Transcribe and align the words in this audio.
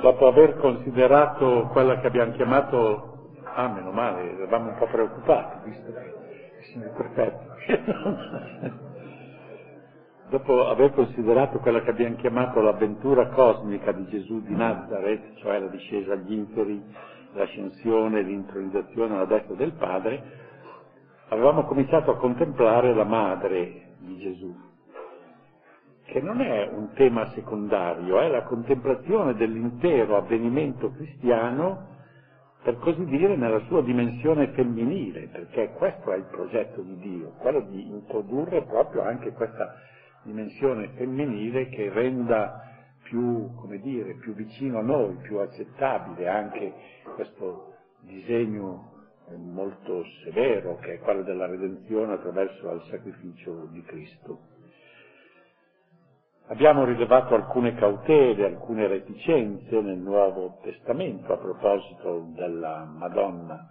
dopo 0.00 0.26
aver 0.26 0.56
considerato 0.58 1.68
quella 1.72 1.98
che 2.00 2.06
abbiamo 2.06 2.32
chiamato, 2.32 3.32
ah 3.54 3.68
meno 3.68 3.90
male, 3.90 4.32
eravamo 4.32 4.70
un 4.70 4.76
po' 4.78 4.86
preoccupati, 4.86 5.70
visto 5.70 5.92
che 5.92 6.14
il 6.58 6.64
signor 6.72 6.92
prefetto, 6.94 8.76
dopo 10.30 10.68
aver 10.68 10.92
considerato 10.92 11.58
quella 11.58 11.82
che 11.82 11.90
abbiamo 11.90 12.16
chiamato 12.16 12.60
l'avventura 12.60 13.28
cosmica 13.28 13.92
di 13.92 14.06
Gesù 14.08 14.42
di 14.42 14.54
Nazareth, 14.54 15.36
cioè 15.36 15.58
la 15.58 15.68
discesa 15.68 16.12
agli 16.12 16.32
inferi, 16.32 16.82
l'ascensione, 17.32 18.22
l'intronizzazione 18.22 19.14
alla 19.14 19.24
destra 19.24 19.54
del 19.54 19.72
Padre, 19.72 20.22
avevamo 21.28 21.64
cominciato 21.64 22.10
a 22.10 22.16
contemplare 22.16 22.94
la 22.94 23.04
madre 23.04 23.94
di 23.98 24.18
Gesù, 24.18 24.67
che 26.08 26.22
non 26.22 26.40
è 26.40 26.66
un 26.72 26.92
tema 26.94 27.30
secondario, 27.32 28.18
è 28.18 28.28
la 28.28 28.42
contemplazione 28.44 29.34
dell'intero 29.34 30.16
avvenimento 30.16 30.90
cristiano, 30.92 31.96
per 32.62 32.78
così 32.78 33.04
dire, 33.04 33.36
nella 33.36 33.60
sua 33.66 33.82
dimensione 33.82 34.48
femminile, 34.48 35.28
perché 35.30 35.72
questo 35.76 36.12
è 36.12 36.16
il 36.16 36.26
progetto 36.30 36.80
di 36.80 36.96
Dio, 36.96 37.34
quello 37.38 37.60
di 37.60 37.88
introdurre 37.88 38.62
proprio 38.62 39.02
anche 39.02 39.32
questa 39.32 39.74
dimensione 40.22 40.88
femminile 40.96 41.68
che 41.68 41.90
renda 41.90 42.62
più, 43.02 43.54
come 43.56 43.78
dire, 43.78 44.14
più 44.14 44.32
vicino 44.32 44.78
a 44.78 44.82
noi, 44.82 45.16
più 45.16 45.36
accettabile 45.38 46.26
anche 46.26 46.72
questo 47.14 47.74
disegno 48.00 48.92
molto 49.36 50.04
severo 50.24 50.76
che 50.76 50.94
è 50.94 50.98
quello 51.00 51.22
della 51.22 51.46
redenzione 51.46 52.14
attraverso 52.14 52.72
il 52.72 52.82
sacrificio 52.88 53.66
di 53.70 53.82
Cristo. 53.82 54.56
Abbiamo 56.50 56.84
rilevato 56.84 57.34
alcune 57.34 57.74
cautele, 57.74 58.46
alcune 58.46 58.86
reticenze 58.86 59.80
nel 59.82 59.98
Nuovo 59.98 60.58
Testamento 60.62 61.34
a 61.34 61.36
proposito 61.36 62.26
della 62.34 62.84
Madonna, 62.84 63.68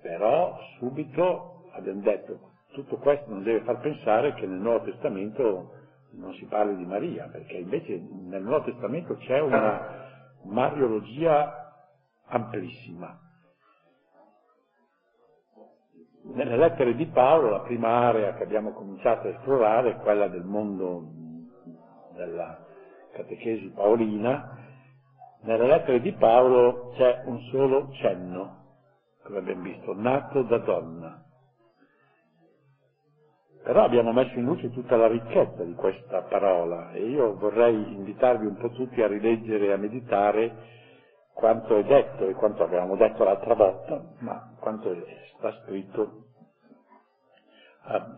però 0.00 0.58
subito 0.78 1.64
abbiamo 1.72 2.00
detto 2.00 2.38
tutto 2.72 2.96
questo 2.96 3.28
non 3.28 3.42
deve 3.42 3.60
far 3.64 3.78
pensare 3.80 4.32
che 4.34 4.46
nel 4.46 4.58
Nuovo 4.58 4.84
Testamento 4.84 5.70
non 6.12 6.32
si 6.34 6.46
parli 6.46 6.76
di 6.76 6.86
Maria, 6.86 7.28
perché 7.30 7.58
invece 7.58 7.98
nel 7.98 8.42
Nuovo 8.42 8.64
Testamento 8.64 9.16
c'è 9.16 9.38
una 9.38 10.08
mariologia 10.44 11.74
amplissima. 12.28 13.18
Nelle 16.34 16.56
lettere 16.56 16.94
di 16.94 17.06
Paolo 17.06 17.50
la 17.50 17.60
prima 17.60 17.88
area 17.88 18.34
che 18.34 18.42
abbiamo 18.42 18.72
cominciato 18.72 19.26
a 19.26 19.30
esplorare 19.30 19.90
è 19.90 19.96
quella 19.96 20.28
del 20.28 20.44
mondo 20.44 21.02
della 22.14 22.58
catechesi 23.12 23.70
paolina. 23.70 24.58
Nelle 25.42 25.66
lettere 25.66 26.00
di 26.00 26.12
Paolo 26.12 26.92
c'è 26.96 27.22
un 27.26 27.40
solo 27.50 27.90
cenno, 27.92 28.64
come 29.22 29.38
abbiamo 29.38 29.62
visto, 29.62 29.94
nato 29.94 30.42
da 30.42 30.58
donna. 30.58 31.22
Però 33.62 33.82
abbiamo 33.82 34.12
messo 34.12 34.38
in 34.38 34.44
luce 34.44 34.70
tutta 34.70 34.96
la 34.96 35.08
ricchezza 35.08 35.64
di 35.64 35.74
questa 35.74 36.22
parola 36.22 36.92
e 36.92 37.04
io 37.04 37.36
vorrei 37.36 37.94
invitarvi 37.94 38.46
un 38.46 38.56
po' 38.56 38.70
tutti 38.70 39.00
a 39.02 39.06
rileggere 39.08 39.66
e 39.66 39.72
a 39.72 39.76
meditare 39.76 40.52
quanto 41.32 41.76
è 41.76 41.84
detto 41.84 42.28
e 42.28 42.34
quanto 42.34 42.62
avevamo 42.62 42.96
detto 42.96 43.24
l'altra 43.24 43.54
volta, 43.54 44.00
ma 44.20 44.54
quanto 44.60 44.90
sta 45.46 45.62
scritto 45.62 46.24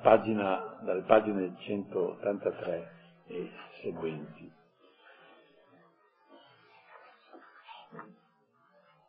pagina, 0.02 0.78
dalle 0.82 1.02
pagine 1.02 1.54
183 1.58 2.92
e 3.26 3.50
seguenti. 3.82 4.50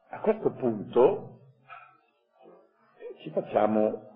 A 0.09 0.19
questo 0.19 0.51
punto 0.51 1.39
ci 3.21 3.29
facciamo 3.29 4.07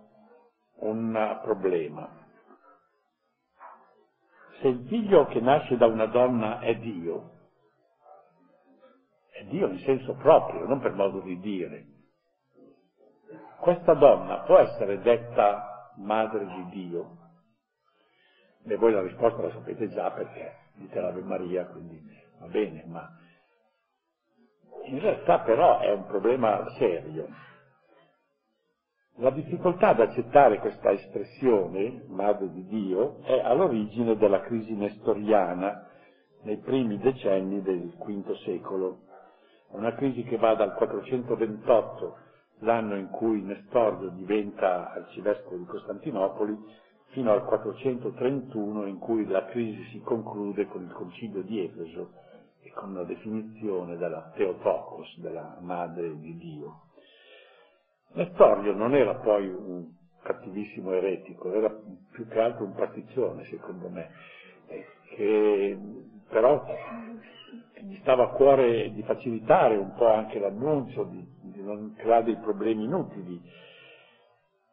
un 0.80 1.40
problema. 1.44 2.22
Se 4.60 4.68
il 4.68 4.86
figlio 4.88 5.26
che 5.28 5.40
nasce 5.40 5.78
da 5.78 5.86
una 5.88 6.08
donna 6.08 6.60
è 6.60 6.76
Dio, 6.76 7.32
è 9.32 9.44
Dio 9.46 9.68
in 9.68 9.80
senso 9.80 10.14
proprio, 10.16 10.66
non 10.66 10.80
per 10.80 10.94
modo 10.94 11.22
di 11.22 11.40
dire. 11.40 11.93
Questa 13.64 13.94
donna 13.94 14.40
può 14.40 14.58
essere 14.58 15.00
detta 15.00 15.90
madre 15.96 16.46
di 16.46 16.66
Dio? 16.82 17.18
E 18.66 18.76
voi 18.76 18.92
la 18.92 19.02
risposta 19.02 19.42
la 19.42 19.52
sapete 19.52 19.88
già 19.88 20.12
perché 20.12 20.54
dite 20.74 21.00
l'Ave 21.00 21.22
Maria, 21.22 21.66
quindi 21.68 21.98
va 22.42 22.48
bene, 22.48 22.84
ma 22.88 23.10
in 24.84 25.00
realtà 25.00 25.40
però 25.40 25.80
è 25.80 25.94
un 25.94 26.06
problema 26.08 26.62
serio. 26.78 27.26
La 29.20 29.30
difficoltà 29.30 29.90
ad 29.90 30.02
accettare 30.02 30.60
questa 30.60 30.92
espressione, 30.92 32.04
madre 32.10 32.52
di 32.52 32.66
Dio, 32.66 33.22
è 33.22 33.40
all'origine 33.40 34.18
della 34.18 34.42
crisi 34.42 34.76
nestoriana 34.76 35.88
nei 36.42 36.58
primi 36.58 36.98
decenni 36.98 37.62
del 37.62 37.96
V 37.96 38.34
secolo 38.44 39.04
una 39.70 39.94
crisi 39.96 40.22
che 40.24 40.36
va 40.36 40.54
dal 40.54 40.74
428, 40.74 42.18
l'anno 42.60 42.96
in 42.96 43.10
cui 43.10 43.42
Nestorio 43.42 44.10
diventa 44.10 44.92
arcivescovo 44.92 45.58
di 45.58 45.66
Costantinopoli, 45.66 46.58
fino 47.08 47.32
al 47.32 47.44
431 47.46 48.88
in 48.88 48.98
cui 48.98 49.28
la 49.28 49.46
crisi 49.46 49.84
si 49.92 50.00
conclude 50.02 50.66
con 50.68 50.84
il 50.84 50.92
concilio 50.92 51.44
di 51.44 51.64
Efeso 51.64 52.12
e 52.62 52.72
con 52.72 52.94
la 52.94 53.04
definizione 53.04 53.98
della 53.98 54.32
Teotokos, 54.36 55.20
della 55.20 55.58
madre 55.62 56.18
di 56.18 56.38
Dio. 56.38 56.82
Nestorio 58.14 58.74
non 58.74 58.96
era 58.96 59.16
poi 59.16 59.48
un 59.48 59.88
cattivissimo 60.24 60.92
eretico, 60.94 61.52
era 61.54 61.70
più 62.12 62.28
che 62.28 62.40
altro 62.40 62.66
un 62.66 62.74
pasticcione, 62.74 63.46
secondo 63.46 63.90
me, 63.90 64.10
che 65.16 65.78
però 66.30 66.64
gli 67.82 67.98
stava 68.02 68.24
a 68.24 68.30
cuore 68.30 68.92
di 68.92 69.04
facilitare 69.04 69.76
un 69.76 69.94
po' 69.94 70.12
anche 70.12 70.40
l'annuncio, 70.40 71.04
di 71.04 71.33
non 71.64 71.94
creare 71.96 72.26
dei 72.26 72.38
problemi 72.38 72.84
inutili, 72.84 73.42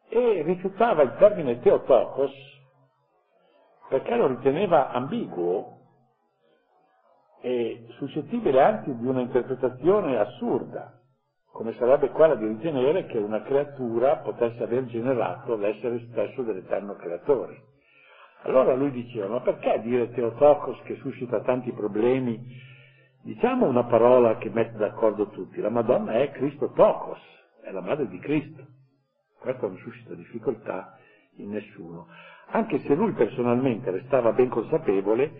e 0.08 0.42
rifiutava 0.42 1.02
il 1.02 1.14
termine 1.18 1.60
Teotokos 1.60 2.32
perché 3.88 4.16
lo 4.16 4.26
riteneva 4.28 4.90
ambiguo 4.90 5.78
e 7.40 7.86
suscettibile 7.96 8.60
anzi 8.60 8.94
di 8.96 9.06
un'interpretazione 9.06 10.18
assurda, 10.18 10.92
come 11.52 11.74
sarebbe 11.78 12.10
quella 12.10 12.34
di 12.34 12.46
ritenere 12.46 13.06
che 13.06 13.18
una 13.18 13.42
creatura 13.42 14.18
potesse 14.18 14.62
aver 14.62 14.86
generato 14.86 15.56
l'essere 15.56 16.06
stesso 16.10 16.42
dell'eterno 16.42 16.94
creatore. 16.94 17.62
Allora 18.42 18.74
lui 18.74 18.90
diceva, 18.90 19.28
ma 19.28 19.40
perché 19.40 19.80
dire 19.82 20.10
Teotokos 20.10 20.80
che 20.82 20.96
suscita 20.96 21.40
tanti 21.40 21.72
problemi 21.72 22.38
Diciamo 23.22 23.66
una 23.66 23.84
parola 23.84 24.38
che 24.38 24.48
mette 24.48 24.78
d'accordo 24.78 25.28
tutti, 25.28 25.60
la 25.60 25.68
Madonna 25.68 26.12
è 26.14 26.30
Cristo 26.30 26.72
Tocos, 26.72 27.20
è 27.62 27.70
la 27.70 27.82
madre 27.82 28.08
di 28.08 28.18
Cristo. 28.18 28.64
Questo 29.38 29.68
non 29.68 29.76
suscita 29.76 30.14
difficoltà 30.14 30.98
in 31.36 31.50
nessuno, 31.50 32.06
anche 32.46 32.80
se 32.80 32.94
lui 32.94 33.12
personalmente 33.12 33.90
restava 33.90 34.32
ben 34.32 34.48
consapevole 34.48 35.32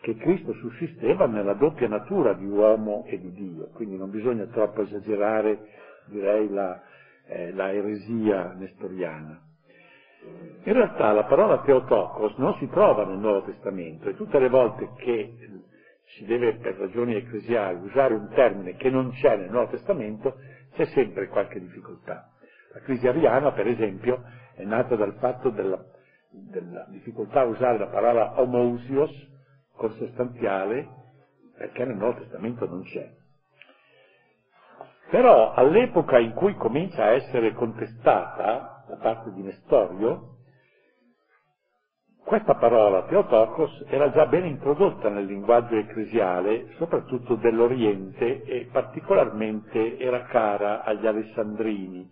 che 0.00 0.16
Cristo 0.16 0.54
sussisteva 0.54 1.26
nella 1.26 1.52
doppia 1.52 1.88
natura 1.88 2.32
di 2.32 2.46
uomo 2.46 3.04
e 3.06 3.18
di 3.18 3.32
Dio, 3.32 3.68
quindi 3.74 3.98
non 3.98 4.10
bisogna 4.10 4.46
troppo 4.46 4.80
esagerare, 4.80 5.58
direi, 6.06 6.48
la, 6.48 6.80
eh, 7.26 7.52
la 7.52 7.70
eresia 7.70 8.54
nestoriana. 8.54 9.38
In 10.64 10.72
realtà 10.72 11.12
la 11.12 11.24
parola 11.24 11.60
Teotokos 11.60 12.36
non 12.36 12.54
si 12.58 12.68
trova 12.68 13.04
nel 13.04 13.18
Nuovo 13.18 13.42
Testamento 13.42 14.08
e 14.08 14.16
tutte 14.16 14.38
le 14.38 14.48
volte 14.48 14.90
che 14.96 15.34
si 16.14 16.24
deve 16.24 16.56
per 16.56 16.76
ragioni 16.76 17.14
ecclesiali 17.14 17.84
usare 17.84 18.14
un 18.14 18.28
termine 18.28 18.74
che 18.74 18.90
non 18.90 19.10
c'è 19.10 19.36
nel 19.36 19.50
Nuovo 19.50 19.70
Testamento, 19.70 20.36
c'è 20.74 20.84
sempre 20.86 21.28
qualche 21.28 21.60
difficoltà. 21.60 22.26
La 22.72 22.80
crisi 22.80 23.06
ariana, 23.06 23.52
per 23.52 23.66
esempio, 23.66 24.22
è 24.54 24.64
nata 24.64 24.96
dal 24.96 25.14
fatto 25.14 25.50
della, 25.50 25.78
della 26.30 26.84
difficoltà 26.88 27.40
a 27.40 27.44
usare 27.44 27.78
la 27.78 27.88
parola 27.88 28.40
homousios, 28.40 29.10
consostanziale, 29.76 30.86
perché 31.56 31.84
nel 31.84 31.96
Nuovo 31.96 32.18
Testamento 32.18 32.66
non 32.66 32.82
c'è. 32.82 33.08
Però 35.10 35.52
all'epoca 35.52 36.18
in 36.18 36.32
cui 36.32 36.54
comincia 36.54 37.04
a 37.04 37.12
essere 37.12 37.52
contestata 37.52 38.84
da 38.86 38.96
parte 38.96 39.32
di 39.32 39.42
Nestorio, 39.42 40.36
questa 42.24 42.54
parola 42.54 43.04
Teotokos 43.04 43.86
era 43.88 44.10
già 44.12 44.26
ben 44.26 44.46
introdotta 44.46 45.08
nel 45.08 45.24
linguaggio 45.24 45.76
ecclesiale, 45.76 46.74
soprattutto 46.76 47.34
dell'Oriente, 47.34 48.44
e 48.44 48.68
particolarmente 48.70 49.98
era 49.98 50.22
cara 50.24 50.84
agli 50.84 51.06
alessandrini. 51.06 52.08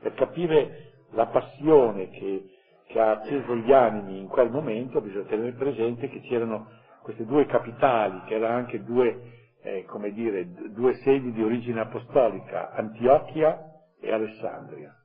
Per 0.00 0.14
capire 0.14 0.92
la 1.10 1.26
passione 1.26 2.08
che, 2.10 2.44
che 2.86 3.00
ha 3.00 3.10
acceso 3.10 3.54
gli 3.56 3.72
animi 3.72 4.18
in 4.20 4.28
quel 4.28 4.50
momento 4.50 5.00
bisogna 5.00 5.26
tenere 5.26 5.52
presente 5.52 6.08
che 6.08 6.20
c'erano 6.22 6.68
queste 7.02 7.26
due 7.26 7.44
capitali, 7.46 8.22
che 8.26 8.36
erano 8.36 8.56
anche 8.56 8.82
due 8.82 9.32
eh, 9.62 9.84
dire, 10.12 10.46
due 10.70 10.94
sedi 11.04 11.32
di 11.32 11.42
origine 11.42 11.80
apostolica, 11.80 12.72
Antiochia 12.72 13.60
e 14.00 14.12
Alessandria. 14.12 14.96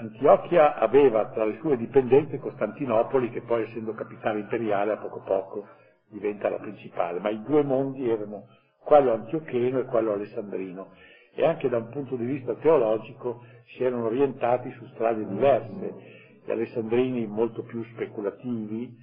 Antiochia 0.00 0.76
aveva 0.76 1.26
tra 1.30 1.44
le 1.44 1.58
sue 1.60 1.76
dipendenze 1.76 2.38
Costantinopoli, 2.38 3.30
che 3.30 3.42
poi 3.42 3.64
essendo 3.64 3.94
capitale 3.94 4.40
imperiale 4.40 4.92
a 4.92 4.96
poco 4.98 5.18
a 5.18 5.22
poco 5.22 5.66
diventa 6.08 6.48
la 6.48 6.58
principale, 6.58 7.18
ma 7.18 7.30
i 7.30 7.42
due 7.42 7.62
mondi 7.64 8.08
erano 8.08 8.46
quello 8.84 9.12
antiocheno 9.12 9.80
e 9.80 9.84
quello 9.84 10.12
alessandrino. 10.12 10.92
E 11.34 11.44
anche 11.44 11.68
da 11.68 11.78
un 11.78 11.88
punto 11.88 12.16
di 12.16 12.24
vista 12.24 12.54
teologico 12.54 13.42
si 13.74 13.82
erano 13.82 14.06
orientati 14.06 14.70
su 14.72 14.86
strade 14.94 15.26
diverse, 15.26 15.94
gli 16.44 16.50
alessandrini 16.50 17.26
molto 17.26 17.62
più 17.64 17.82
speculativi, 17.92 18.96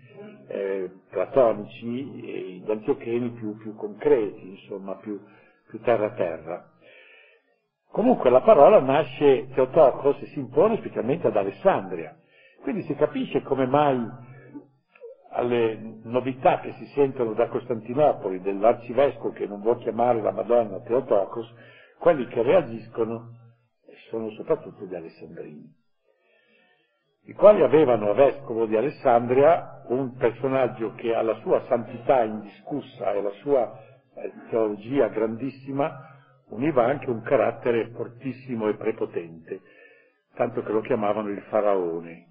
eh, 0.47 0.89
platonici, 1.09 2.21
e 2.25 2.61
gli 2.63 2.71
antiocheni 2.71 3.31
più, 3.31 3.57
più 3.57 3.75
concreti, 3.75 4.49
insomma 4.49 4.95
più, 4.95 5.19
più 5.67 5.79
terra-terra. 5.81 6.69
Comunque 7.95 8.29
la 8.29 8.41
parola 8.41 8.81
nasce 8.81 9.47
Teotocos 9.53 10.21
si 10.25 10.37
impone 10.39 10.75
specialmente 10.79 11.27
ad 11.27 11.37
Alessandria. 11.37 12.13
Quindi 12.61 12.81
si 12.81 12.93
capisce 12.93 13.41
come 13.41 13.65
mai 13.65 13.97
alle 15.29 16.01
novità 16.03 16.59
che 16.59 16.73
si 16.73 16.87
sentono 16.87 17.31
da 17.31 17.47
Costantinopoli 17.47 18.41
dell'arcivescovo 18.41 19.31
che 19.31 19.47
non 19.47 19.61
vuole 19.61 19.79
chiamare 19.79 20.19
la 20.21 20.31
Madonna 20.31 20.81
Teotocos, 20.81 21.49
quelli 21.97 22.27
che 22.27 22.41
reagiscono 22.41 23.29
sono 24.09 24.29
soprattutto 24.31 24.83
gli 24.83 24.93
alessandrini, 24.93 25.73
i 27.27 27.33
quali 27.33 27.63
avevano 27.63 28.09
a 28.09 28.13
vescovo 28.13 28.65
di 28.65 28.75
Alessandria 28.75 29.83
un 29.87 30.17
personaggio 30.17 30.95
che 30.95 31.15
alla 31.15 31.35
sua 31.35 31.63
santità 31.69 32.23
indiscussa 32.23 33.13
e 33.13 33.19
alla 33.19 33.31
sua 33.41 33.79
eh, 34.15 34.33
teologia 34.49 35.07
grandissima 35.07 36.09
univa 36.55 36.85
anche 36.85 37.09
un 37.09 37.21
carattere 37.21 37.89
fortissimo 37.89 38.67
e 38.69 38.75
prepotente, 38.75 39.61
tanto 40.35 40.63
che 40.63 40.71
lo 40.71 40.81
chiamavano 40.81 41.29
il 41.29 41.41
faraone. 41.49 42.27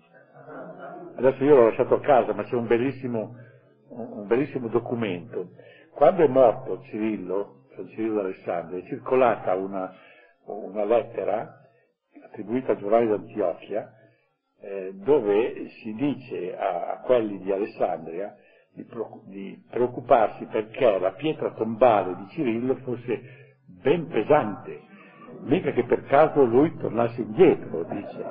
Adesso 1.16 1.44
io 1.44 1.54
l'ho 1.54 1.64
lasciato 1.66 1.94
a 1.94 2.00
casa, 2.00 2.32
ma 2.32 2.42
c'è 2.42 2.56
un 2.56 2.66
bellissimo, 2.66 3.36
un 3.88 4.26
bellissimo 4.26 4.68
documento. 4.68 5.50
Quando 5.92 6.24
è 6.24 6.28
morto 6.28 6.82
Cirillo, 6.82 7.66
San 7.74 7.88
Cirillo 7.88 8.14
d'Alessandria, 8.14 8.80
è 8.80 8.86
circolata 8.86 9.54
una, 9.54 9.94
una 10.46 10.84
lettera 10.84 11.60
attribuita 12.24 12.72
a 12.72 12.76
Giovanni 12.76 13.08
d'Antiochia, 13.08 13.92
eh, 14.60 14.92
dove 14.94 15.68
si 15.68 15.94
dice 15.94 16.56
a, 16.56 16.92
a, 16.92 17.00
quelli 17.00 17.38
di 17.38 17.52
Alessandria 17.52 18.34
di, 18.72 18.86
di 19.26 19.64
preoccuparsi 19.70 20.46
perché 20.46 20.98
la 20.98 21.12
pietra 21.12 21.52
tombale 21.52 22.16
di 22.16 22.28
Cirillo 22.30 22.74
fosse 22.76 23.43
ben 23.84 24.08
pesante, 24.08 24.80
mica 25.42 25.70
che 25.72 25.84
per 25.84 26.06
caso 26.06 26.42
lui 26.42 26.74
tornasse 26.78 27.20
indietro, 27.20 27.84
dice. 27.84 28.24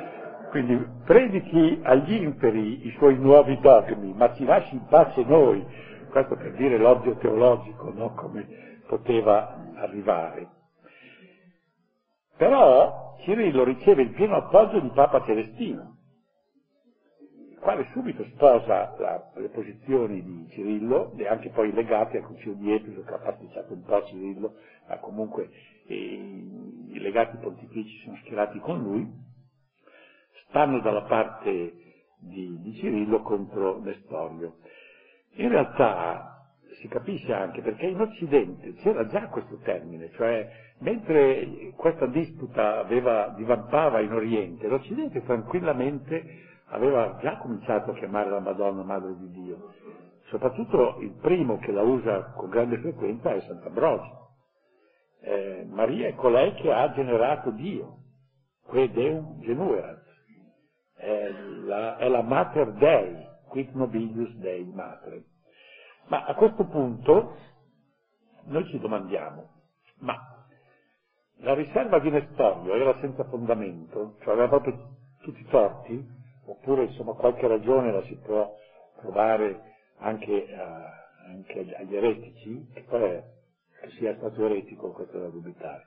Quindi 0.48 0.84
predichi 1.04 1.80
agli 1.82 2.14
imperi 2.14 2.86
i 2.86 2.94
suoi 2.96 3.18
nuovi 3.18 3.60
dogmi, 3.60 4.14
ma 4.14 4.32
ci 4.34 4.44
lasci 4.46 4.74
in 4.74 4.86
pace 4.86 5.22
noi, 5.24 5.64
questo 6.08 6.34
per 6.34 6.54
dire 6.54 6.78
l'odio 6.78 7.14
teologico, 7.16 7.92
no? 7.94 8.14
come 8.14 8.48
poteva 8.88 9.54
arrivare. 9.76 10.48
Però 12.38 13.16
Cirillo 13.20 13.64
riceve 13.64 14.00
il 14.02 14.12
pieno 14.12 14.36
appoggio 14.36 14.80
di 14.80 14.90
Papa 14.94 15.22
Celestino, 15.24 15.98
quale 17.60 17.86
subito 17.92 18.24
sposa 18.24 18.94
la, 18.98 19.30
le 19.36 19.48
posizioni 19.48 20.22
di 20.22 20.48
Cirillo 20.50 21.12
e 21.16 21.28
anche 21.28 21.50
poi 21.50 21.72
legati 21.72 22.16
al 22.16 22.24
Concilio 22.24 22.54
di 22.54 22.72
Efeso 22.72 23.02
che 23.02 23.14
ha 23.14 23.18
pasticciato 23.18 23.74
un 23.74 23.82
po' 23.82 24.02
Cirillo, 24.04 24.54
ma 24.88 24.98
comunque 24.98 25.50
eh, 25.86 25.94
i 25.94 26.98
legati 26.98 27.36
pontifici 27.36 28.02
sono 28.04 28.16
schierati 28.22 28.58
con 28.60 28.82
lui, 28.82 29.06
stanno 30.48 30.80
dalla 30.80 31.02
parte 31.02 31.74
di, 32.18 32.60
di 32.60 32.74
Cirillo 32.74 33.20
contro 33.22 33.78
Nestorio. 33.80 34.56
In 35.34 35.48
realtà 35.50 36.30
si 36.80 36.88
capisce 36.88 37.32
anche 37.32 37.60
perché 37.62 37.86
in 37.86 38.00
Occidente 38.00 38.74
c'era 38.76 39.06
già 39.06 39.28
questo 39.28 39.58
termine, 39.58 40.10
cioè 40.12 40.48
mentre 40.78 41.72
questa 41.76 42.06
disputa 42.06 42.78
aveva, 42.78 43.34
divampava 43.36 44.00
in 44.00 44.12
Oriente, 44.12 44.66
l'Occidente 44.66 45.22
tranquillamente 45.24 46.48
aveva 46.70 47.18
già 47.20 47.36
cominciato 47.38 47.90
a 47.90 47.94
chiamare 47.94 48.30
la 48.30 48.40
Madonna 48.40 48.82
Madre 48.82 49.16
di 49.16 49.30
Dio. 49.30 49.72
Soprattutto 50.28 50.98
il 51.00 51.12
primo 51.20 51.58
che 51.58 51.72
la 51.72 51.82
usa 51.82 52.32
con 52.36 52.48
grande 52.48 52.78
frequenza 52.78 53.32
è 53.32 53.40
Sant'Ambrogio. 53.40 54.28
Eh, 55.22 55.66
Maria 55.68 56.08
è 56.08 56.14
colei 56.14 56.54
che 56.54 56.72
ha 56.72 56.92
generato 56.92 57.50
Dio, 57.50 57.96
que 58.66 58.90
Deum 58.90 59.40
genuerat. 59.40 60.04
È 60.94 61.28
la, 61.64 61.96
è 61.96 62.08
la 62.08 62.22
Mater 62.22 62.72
Dei, 62.72 63.26
quid 63.48 63.74
nobilius 63.74 64.32
Dei 64.36 64.64
Mater. 64.64 65.22
Ma 66.06 66.24
a 66.24 66.34
questo 66.34 66.64
punto 66.66 67.34
noi 68.44 68.66
ci 68.66 68.78
domandiamo, 68.78 69.48
ma 69.98 70.16
la 71.38 71.54
riserva 71.54 71.98
di 71.98 72.10
Nestorio 72.10 72.74
era 72.74 72.98
senza 73.00 73.24
fondamento, 73.24 74.16
cioè 74.20 74.34
aveva 74.34 74.48
proprio 74.48 74.78
tutti 75.22 75.40
i 75.40 75.46
torti? 75.46 76.18
Oppure 76.50 76.84
insomma 76.84 77.14
qualche 77.14 77.46
ragione 77.48 77.92
la 77.92 78.02
si 78.04 78.16
può 78.16 78.54
trovare 79.00 79.60
anche, 79.98 80.46
uh, 80.50 81.28
anche 81.30 81.74
agli 81.76 81.96
eretici, 81.96 82.68
che 82.74 82.82
poi 82.82 83.02
è, 83.02 83.24
che 83.80 83.90
sia 83.98 84.14
stato 84.16 84.44
eretico, 84.44 84.92
questo 84.92 85.16
è 85.18 85.20
da 85.20 85.28
dubitare. 85.28 85.86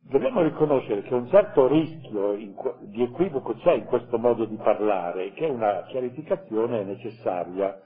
Dobbiamo 0.00 0.42
riconoscere 0.42 1.02
che 1.02 1.14
un 1.14 1.28
certo 1.28 1.66
rischio 1.68 2.34
in, 2.34 2.54
di 2.82 3.02
equivoco 3.02 3.54
c'è 3.56 3.72
in 3.74 3.84
questo 3.86 4.18
modo 4.18 4.44
di 4.46 4.56
parlare, 4.56 5.32
che 5.32 5.46
una 5.46 5.84
chiarificazione 5.88 6.80
è 6.80 6.84
necessaria. 6.84 7.78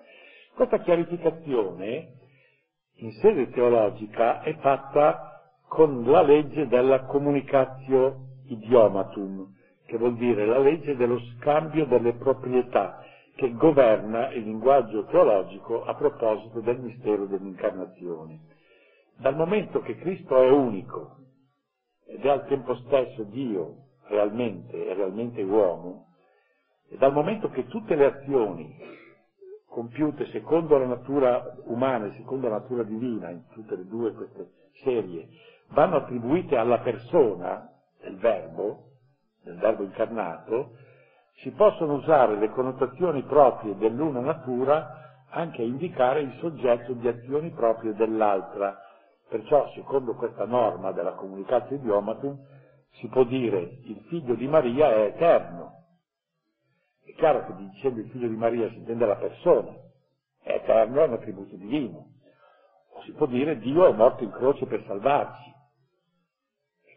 Questa 0.55 0.79
chiarificazione 0.81 2.12
in 2.96 3.12
sede 3.12 3.50
teologica 3.50 4.40
è 4.43 4.55
fatta 4.58 5.52
con 5.69 6.05
la 6.05 6.23
legge 6.23 6.67
della 6.69 7.02
communicatio 7.05 8.26
idiomatum, 8.49 9.49
che 9.88 9.96
vuol 9.96 10.17
dire 10.17 10.44
la 10.44 10.58
legge 10.58 10.96
dello 10.96 11.19
scambio 11.19 11.87
delle 11.87 12.12
proprietà 12.12 13.02
che 13.35 13.55
governa 13.55 14.31
il 14.32 14.43
linguaggio 14.43 15.06
teologico 15.06 15.82
a 15.85 15.94
proposito 15.94 16.61
del 16.61 16.79
mistero 16.79 17.25
dell'incarnazione. 17.25 18.38
Dal 19.16 19.35
momento 19.35 19.80
che 19.80 19.97
Cristo 19.97 20.37
è 20.42 20.50
unico 20.50 21.16
ed 22.07 22.23
è 22.23 22.28
al 22.28 22.47
tempo 22.49 22.75
stesso 22.75 23.23
Dio 23.25 23.87
realmente 24.09 24.88
e 24.88 24.92
realmente 24.92 25.42
uomo, 25.42 26.09
e 26.90 26.99
dal 26.99 27.14
momento 27.14 27.49
che 27.49 27.66
tutte 27.68 27.95
le 27.95 28.04
azioni 28.04 28.76
compiute 29.71 30.26
secondo 30.33 30.76
la 30.76 30.87
natura 30.87 31.57
umana 31.64 32.07
e 32.09 32.16
secondo 32.16 32.49
la 32.49 32.59
natura 32.59 32.83
divina, 32.83 33.30
in 33.30 33.47
tutte 33.52 33.73
e 33.73 33.85
due 33.87 34.12
queste 34.12 34.50
serie, 34.83 35.28
vanno 35.68 35.97
attribuite 35.97 36.57
alla 36.59 36.80
persona 36.80 37.73
del 38.02 38.16
Verbo, 38.16 38.88
del 39.42 39.57
verbo 39.57 39.83
incarnato, 39.83 40.76
si 41.40 41.50
possono 41.50 41.95
usare 41.95 42.37
le 42.37 42.50
connotazioni 42.50 43.23
proprie 43.23 43.76
dell'una 43.76 44.21
natura 44.21 44.99
anche 45.30 45.62
a 45.62 45.64
indicare 45.64 46.21
il 46.21 46.37
soggetto 46.40 46.92
di 46.95 47.07
azioni 47.07 47.50
proprie 47.50 47.95
dell'altra. 47.95 48.76
Perciò, 49.28 49.71
secondo 49.75 50.14
questa 50.14 50.47
norma 50.47 50.90
della 50.92 51.12
comunicazione 51.12 51.83
idiomatum, 51.83 52.38
si 52.92 53.09
può 53.09 53.25
dire 53.25 53.59
il 53.85 54.02
figlio 54.09 54.35
di 54.35 54.49
Maria 54.49 54.90
è 54.90 55.00
eterno. 55.02 55.85
È 57.04 57.12
chiaro 57.14 57.47
che 57.47 57.54
dicendo 57.57 58.00
il 58.00 58.11
figlio 58.11 58.28
di 58.28 58.37
Maria 58.37 58.68
si 58.71 58.76
intende 58.76 59.07
la 59.07 59.16
persona, 59.16 59.75
è 60.42 60.54
eterno, 60.54 61.02
è 61.02 61.07
un 61.07 61.12
attributo 61.12 61.57
divino. 61.57 62.07
O 62.95 63.02
si 63.02 63.12
può 63.12 63.26
dire 63.26 63.59
Dio 63.59 63.87
è 63.87 63.92
morto 63.92 64.25
in 64.25 64.30
croce 64.30 64.66
per 64.66 64.83
salvarci 64.87 65.57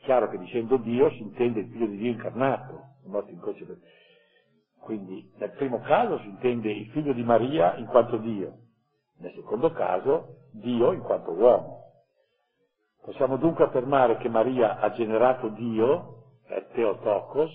chiaro 0.01 0.29
che 0.29 0.37
dicendo 0.37 0.77
Dio 0.77 1.09
si 1.11 1.21
intende 1.21 1.61
il 1.61 1.69
figlio 1.69 1.87
di 1.87 1.97
Dio 1.97 2.11
incarnato, 2.11 2.95
morto 3.05 3.31
in 3.31 3.39
croce 3.39 3.65
per... 3.65 3.77
Quindi 4.79 5.31
nel 5.37 5.51
primo 5.51 5.79
caso 5.81 6.17
si 6.19 6.27
intende 6.27 6.71
il 6.71 6.89
figlio 6.89 7.13
di 7.13 7.23
Maria 7.23 7.75
in 7.75 7.85
quanto 7.85 8.17
Dio, 8.17 8.53
nel 9.19 9.31
secondo 9.33 9.71
caso 9.71 10.47
Dio 10.51 10.91
in 10.91 11.01
quanto 11.01 11.31
uomo. 11.31 11.79
Possiamo 13.03 13.37
dunque 13.37 13.65
affermare 13.65 14.17
che 14.17 14.29
Maria 14.29 14.79
ha 14.79 14.91
generato 14.91 15.49
Dio, 15.49 16.39
è 16.45 16.67
Teotokos, 16.73 17.51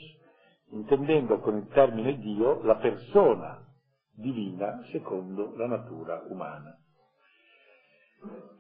intendendo 0.71 1.39
con 1.39 1.57
il 1.57 1.69
termine 1.69 2.19
Dio 2.19 2.63
la 2.63 2.77
persona 2.77 3.65
divina 4.13 4.83
secondo 4.91 5.55
la 5.57 5.67
natura 5.67 6.23
umana. 6.29 6.77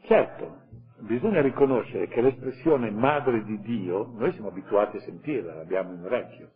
Certo, 0.02 0.60
bisogna 1.00 1.40
riconoscere 1.40 2.08
che 2.08 2.20
l'espressione 2.20 2.90
madre 2.90 3.44
di 3.44 3.60
Dio, 3.60 4.12
noi 4.14 4.32
siamo 4.32 4.48
abituati 4.48 4.96
a 4.96 5.00
sentirla, 5.00 5.54
l'abbiamo 5.54 5.92
in 5.92 6.04
orecchio, 6.04 6.52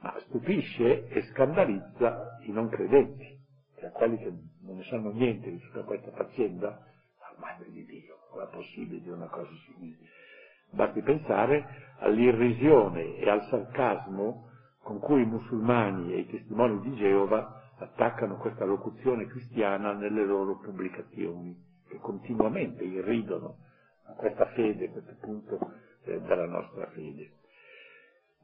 ma 0.00 0.14
stupisce 0.26 1.08
e 1.08 1.22
scandalizza 1.32 2.38
i 2.42 2.52
non 2.52 2.68
credenti, 2.68 3.38
cioè 3.78 3.90
quelli 3.90 4.16
che 4.18 4.32
non 4.62 4.76
ne 4.76 4.84
sanno 4.84 5.10
niente 5.10 5.50
di 5.50 5.58
tutta 5.58 5.82
questa 5.82 6.10
faccenda, 6.12 6.68
la 6.68 7.34
madre 7.38 7.70
di 7.70 7.84
Dio, 7.84 8.16
com'è 8.30 8.46
possibile 8.48 9.00
dire 9.00 9.14
una 9.14 9.28
cosa 9.28 9.50
simile? 9.66 9.96
Basti 10.70 11.00
pensare 11.02 11.94
all'irrisione 11.98 13.16
e 13.16 13.30
al 13.30 13.42
sarcasmo 13.48 14.50
con 14.82 14.98
cui 15.00 15.22
i 15.22 15.26
musulmani 15.26 16.12
e 16.12 16.18
i 16.20 16.26
testimoni 16.26 16.80
di 16.80 16.94
Geova 16.96 17.62
attaccano 17.78 18.36
questa 18.36 18.64
locuzione 18.64 19.26
cristiana 19.26 19.92
nelle 19.92 20.24
loro 20.24 20.58
pubblicazioni, 20.58 21.54
che 21.88 21.98
continuamente 21.98 22.84
irridono 22.84 23.56
a 24.06 24.12
questa 24.12 24.46
fede, 24.46 24.86
a 24.86 24.90
questo 24.90 25.14
punto 25.20 25.58
eh, 26.04 26.20
della 26.20 26.46
nostra 26.46 26.86
fede. 26.88 27.30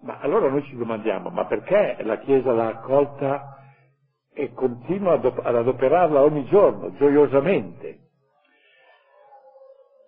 Ma 0.00 0.18
allora 0.18 0.48
noi 0.48 0.62
ci 0.64 0.76
domandiamo, 0.76 1.30
ma 1.30 1.46
perché 1.46 1.98
la 2.02 2.18
Chiesa 2.18 2.52
l'ha 2.52 2.68
accolta 2.68 3.56
e 4.34 4.52
continua 4.52 5.14
ad 5.14 5.24
adoperarla 5.24 6.22
ogni 6.22 6.44
giorno, 6.46 6.92
gioiosamente? 6.96 7.98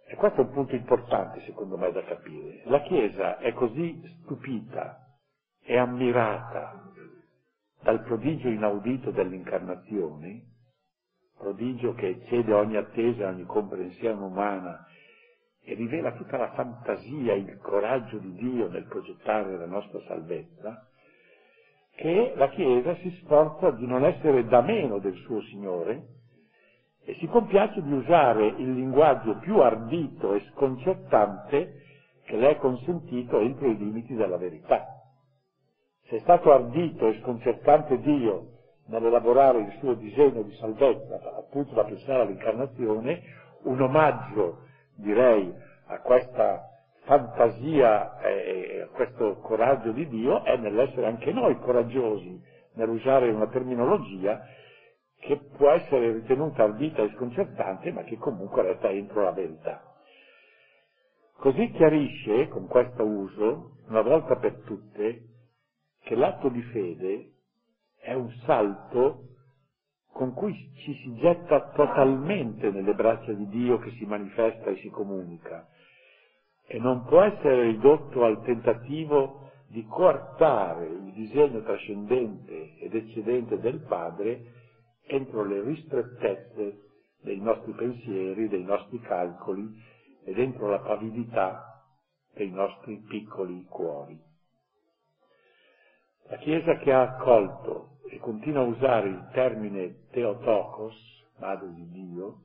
E 0.07 0.17
questo 0.17 0.41
è 0.41 0.45
un 0.45 0.53
punto 0.53 0.75
importante 0.75 1.43
secondo 1.43 1.77
me 1.77 1.91
da 1.93 2.03
capire. 2.05 2.63
La 2.65 2.81
Chiesa 2.83 3.39
è 3.39 3.53
così 3.53 4.01
stupita 4.23 4.99
e 5.63 5.79
ammirata 5.79 6.91
dal 7.83 8.03
prodigio 8.03 8.49
inaudito 8.49 9.11
dell'incarnazione, 9.11 10.43
prodigio 11.39 11.95
che 11.95 12.09
eccede 12.09 12.53
ogni 12.53 12.77
attesa, 12.77 13.29
ogni 13.29 13.45
comprensione 13.45 14.23
umana 14.23 14.87
e 15.63 15.75
rivela 15.75 16.13
tutta 16.13 16.37
la 16.37 16.53
fantasia, 16.53 17.35
il 17.35 17.59
coraggio 17.59 18.19
di 18.19 18.35
Dio 18.35 18.69
nel 18.69 18.87
progettare 18.87 19.57
la 19.57 19.67
nostra 19.67 20.01
salvezza, 20.07 20.87
che 21.97 22.33
la 22.37 22.49
Chiesa 22.49 22.95
si 22.97 23.11
sforza 23.23 23.71
di 23.71 23.87
non 23.87 24.05
essere 24.05 24.47
da 24.47 24.61
meno 24.61 24.99
del 24.99 25.15
suo 25.25 25.41
Signore 25.43 26.09
e 27.05 27.15
si 27.15 27.27
compiace 27.27 27.83
di 27.83 27.93
usare 27.93 28.47
il 28.47 28.73
linguaggio 28.73 29.39
più 29.39 29.59
ardito 29.61 30.35
e 30.35 30.45
sconcertante 30.53 31.83
che 32.25 32.37
le 32.37 32.51
è 32.51 32.57
consentito 32.57 33.39
entro 33.39 33.69
i 33.69 33.77
limiti 33.77 34.15
della 34.15 34.39
verità. 34.39 34.87
Se 36.09 36.17
è 36.17 36.21
stato 36.21 36.53
ardito 36.53 37.07
e 37.09 37.21
sconcertante 37.21 37.99
Dio 38.01 38.54
nell'elaborare 38.87 39.59
il 39.61 39.77
suo 39.79 39.95
disegno 39.95 40.43
di 40.43 40.55
salvezza, 40.57 41.21
appunto 41.37 41.75
da 41.75 41.85
pensare 41.85 42.23
all'incarnazione, 42.23 43.23
un 43.63 43.81
omaggio 43.81 44.59
direi, 44.97 45.53
a 45.87 46.01
questa 46.01 46.63
fantasia 47.05 48.19
e 48.21 48.83
a 48.83 48.95
questo 48.95 49.39
coraggio 49.41 49.93
di 49.93 50.09
Dio 50.09 50.43
è 50.45 50.57
nell'essere 50.57 51.07
anche 51.07 51.33
noi 51.33 51.59
coraggiosi, 51.59 52.41
nell'usare 52.75 53.31
una 53.31 53.49
terminologia 53.49 54.41
che 55.21 55.39
può 55.57 55.71
essere 55.71 56.13
ritenuta 56.13 56.65
ardita 56.65 57.03
e 57.03 57.13
sconcertante, 57.15 57.93
ma 57.93 58.03
che 58.03 58.17
comunque 58.19 58.63
resta 58.63 58.91
entro 58.91 59.23
la 59.23 59.33
verità. 59.33 59.83
Così 61.37 61.71
chiarisce, 61.73 62.49
con 62.49 62.67
questo 62.67 63.05
uso, 63.05 63.77
una 63.89 64.03
volta 64.03 64.37
per 64.37 64.63
tutte, 64.65 65.23
che 66.03 66.15
l'atto 66.15 66.49
di 66.49 66.63
fede 66.63 67.34
è 68.05 68.13
un 68.13 68.31
salto 68.45 69.21
con 70.13 70.35
cui 70.35 70.55
ci 70.85 70.95
si 71.03 71.15
getta 71.17 71.71
totalmente 71.71 72.71
nelle 72.71 72.95
braccia 72.95 73.33
di 73.33 73.49
Dio 73.49 73.79
che 73.79 73.93
si 73.93 74.05
manifesta 74.05 74.67
e 74.71 74.77
si 74.77 74.91
comunica 74.91 75.67
e 76.67 76.79
non 76.79 77.05
può 77.05 77.23
essere 77.23 77.63
ridotto 77.63 78.25
al 78.25 78.43
tentativo 78.45 79.51
di 79.69 79.85
coartare 79.87 80.87
il 80.87 81.13
disegno 81.13 81.63
trascendente 81.63 82.77
ed 82.79 82.95
eccedente 82.95 83.59
del 83.59 83.81
Padre 83.81 84.53
entro 85.07 85.43
le 85.45 85.63
ristrettezze 85.63 86.81
dei 87.23 87.41
nostri 87.41 87.73
pensieri, 87.73 88.49
dei 88.49 88.63
nostri 88.63 89.01
calcoli 89.01 89.67
e 90.25 90.33
dentro 90.35 90.69
la 90.69 90.79
pavidità 90.79 91.83
dei 92.35 92.51
nostri 92.51 92.99
piccoli 93.09 93.65
cuori. 93.65 94.19
La 96.29 96.37
Chiesa 96.37 96.77
che 96.77 96.93
ha 96.93 97.03
accolto 97.03 97.94
e 98.15 98.19
continua 98.21 98.63
a 98.63 98.67
usare 98.67 99.09
il 99.09 99.29
termine 99.33 100.07
Theotokos, 100.13 100.95
Madre 101.39 101.73
di 101.75 101.89
Dio, 101.91 102.43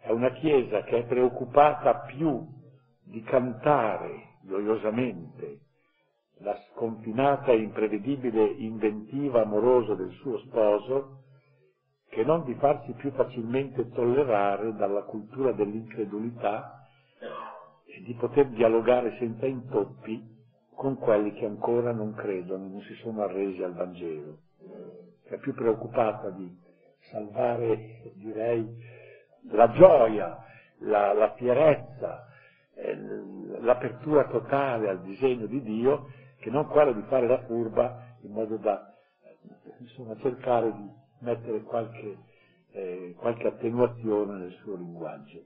è 0.00 0.10
una 0.10 0.32
Chiesa 0.32 0.82
che 0.82 0.98
è 0.98 1.04
preoccupata 1.04 2.00
più 2.06 2.44
di 3.04 3.22
cantare 3.22 4.38
gioiosamente 4.42 5.60
la 6.38 6.58
sconfinata 6.72 7.52
e 7.52 7.58
imprevedibile 7.58 8.42
inventiva 8.44 9.42
amorosa 9.42 9.94
del 9.94 10.10
suo 10.20 10.38
sposo, 10.38 11.18
che 12.08 12.24
non 12.24 12.42
di 12.44 12.54
farsi 12.54 12.90
più 12.94 13.12
facilmente 13.12 13.88
tollerare 13.90 14.74
dalla 14.74 15.02
cultura 15.02 15.52
dell'incredulità 15.52 16.88
e 17.86 18.02
di 18.02 18.14
poter 18.14 18.48
dialogare 18.48 19.16
senza 19.18 19.46
intoppi 19.46 20.38
con 20.80 20.96
quelli 20.96 21.34
che 21.34 21.44
ancora 21.44 21.92
non 21.92 22.14
credono, 22.14 22.66
non 22.66 22.80
si 22.80 22.94
sono 23.02 23.22
arresi 23.22 23.62
al 23.62 23.74
Vangelo, 23.74 24.38
è 25.24 25.36
più 25.36 25.52
preoccupata 25.52 26.30
di 26.30 26.50
salvare, 27.10 28.12
direi, 28.14 28.66
la 29.50 29.70
gioia, 29.72 30.42
la, 30.78 31.12
la 31.12 31.34
fierezza, 31.34 32.26
eh, 32.76 32.96
l'apertura 33.60 34.26
totale 34.28 34.88
al 34.88 35.02
disegno 35.02 35.44
di 35.44 35.60
Dio, 35.60 36.06
che 36.38 36.48
non 36.48 36.66
quella 36.66 36.92
di 36.92 37.02
fare 37.08 37.26
la 37.26 37.42
furba 37.44 38.16
in 38.22 38.32
modo 38.32 38.56
da 38.56 38.82
insomma, 39.80 40.16
cercare 40.16 40.72
di 40.72 40.88
mettere 41.18 41.60
qualche, 41.60 42.16
eh, 42.70 43.14
qualche 43.18 43.48
attenuazione 43.48 44.38
nel 44.38 44.52
suo 44.62 44.76
linguaggio. 44.76 45.42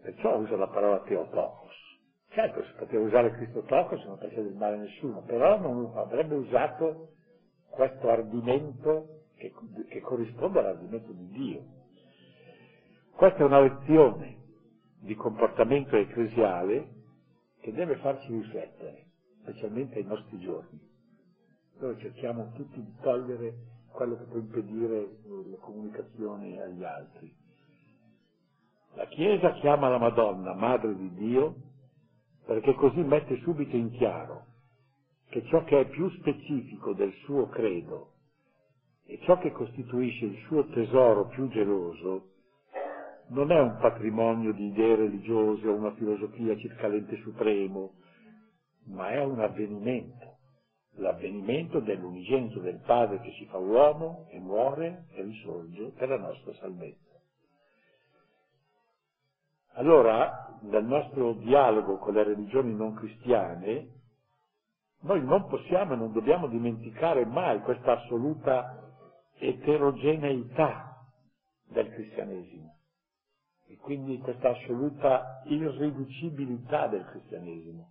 Perciò 0.00 0.38
usa 0.38 0.56
la 0.56 0.68
parola 0.68 1.00
teotocos. 1.00 1.89
Certo, 2.30 2.62
si 2.64 2.72
poteva 2.78 3.04
usare 3.04 3.32
Cristo 3.32 3.62
tocco 3.62 3.98
se 3.98 4.06
non 4.06 4.16
faceva 4.18 4.42
del 4.42 4.54
male 4.54 4.76
a 4.76 4.80
nessuno, 4.80 5.22
però 5.22 5.58
non 5.58 5.90
avrebbe 5.96 6.36
usato 6.36 7.14
questo 7.68 8.08
ardimento 8.08 9.24
che, 9.36 9.52
che 9.88 10.00
corrisponde 10.00 10.60
all'ardimento 10.60 11.10
di 11.12 11.28
Dio. 11.30 11.64
Questa 13.16 13.38
è 13.38 13.42
una 13.44 13.60
lezione 13.60 14.38
di 15.00 15.14
comportamento 15.16 15.96
ecclesiale 15.96 16.98
che 17.60 17.72
deve 17.72 17.96
farci 17.96 18.32
riflettere, 18.32 19.06
specialmente 19.42 19.98
ai 19.98 20.04
nostri 20.04 20.38
giorni. 20.38 20.80
Noi 21.80 21.98
cerchiamo 21.98 22.52
tutti 22.54 22.80
di 22.80 22.94
togliere 23.02 23.54
quello 23.90 24.16
che 24.16 24.24
può 24.24 24.38
impedire 24.38 25.18
le 25.48 25.56
comunicazioni 25.58 26.60
agli 26.60 26.84
altri. 26.84 27.34
La 28.94 29.06
Chiesa 29.06 29.52
chiama 29.54 29.88
la 29.88 29.98
Madonna 29.98 30.54
Madre 30.54 30.94
di 30.94 31.12
Dio 31.14 31.54
perché 32.50 32.74
così 32.74 32.98
mette 33.04 33.36
subito 33.42 33.76
in 33.76 33.92
chiaro 33.92 34.46
che 35.28 35.44
ciò 35.44 35.62
che 35.62 35.82
è 35.82 35.86
più 35.86 36.10
specifico 36.10 36.94
del 36.94 37.12
suo 37.22 37.46
credo 37.46 38.14
e 39.06 39.20
ciò 39.22 39.38
che 39.38 39.52
costituisce 39.52 40.24
il 40.24 40.36
suo 40.48 40.66
tesoro 40.70 41.28
più 41.28 41.48
geloso 41.50 42.30
non 43.28 43.52
è 43.52 43.60
un 43.60 43.76
patrimonio 43.80 44.52
di 44.52 44.66
idee 44.66 44.96
religiose 44.96 45.68
o 45.68 45.74
una 45.76 45.92
filosofia 45.94 46.56
circa 46.56 46.88
l'ente 46.88 47.18
supremo, 47.18 47.92
ma 48.86 49.10
è 49.10 49.22
un 49.22 49.38
avvenimento, 49.38 50.38
l'avvenimento 50.96 51.78
dell'unigenito 51.78 52.58
del 52.58 52.80
Padre 52.84 53.20
che 53.20 53.30
si 53.38 53.46
fa 53.46 53.58
uomo 53.58 54.26
e 54.30 54.40
muore 54.40 55.04
e 55.12 55.22
risorge 55.22 55.92
per 55.96 56.08
la 56.08 56.18
nostra 56.18 56.52
salvezza. 56.54 57.09
Allora, 59.74 60.58
nel 60.62 60.84
nostro 60.84 61.34
dialogo 61.34 61.98
con 61.98 62.14
le 62.14 62.24
religioni 62.24 62.74
non 62.74 62.94
cristiane, 62.94 63.88
noi 65.02 65.22
non 65.24 65.46
possiamo 65.48 65.94
e 65.94 65.96
non 65.96 66.12
dobbiamo 66.12 66.48
dimenticare 66.48 67.24
mai 67.26 67.60
questa 67.62 67.92
assoluta 67.92 68.92
eterogeneità 69.38 71.04
del 71.68 71.88
cristianesimo 71.90 72.76
e 73.68 73.76
quindi 73.78 74.18
questa 74.18 74.50
assoluta 74.50 75.42
irriducibilità 75.44 76.88
del 76.88 77.04
cristianesimo, 77.06 77.88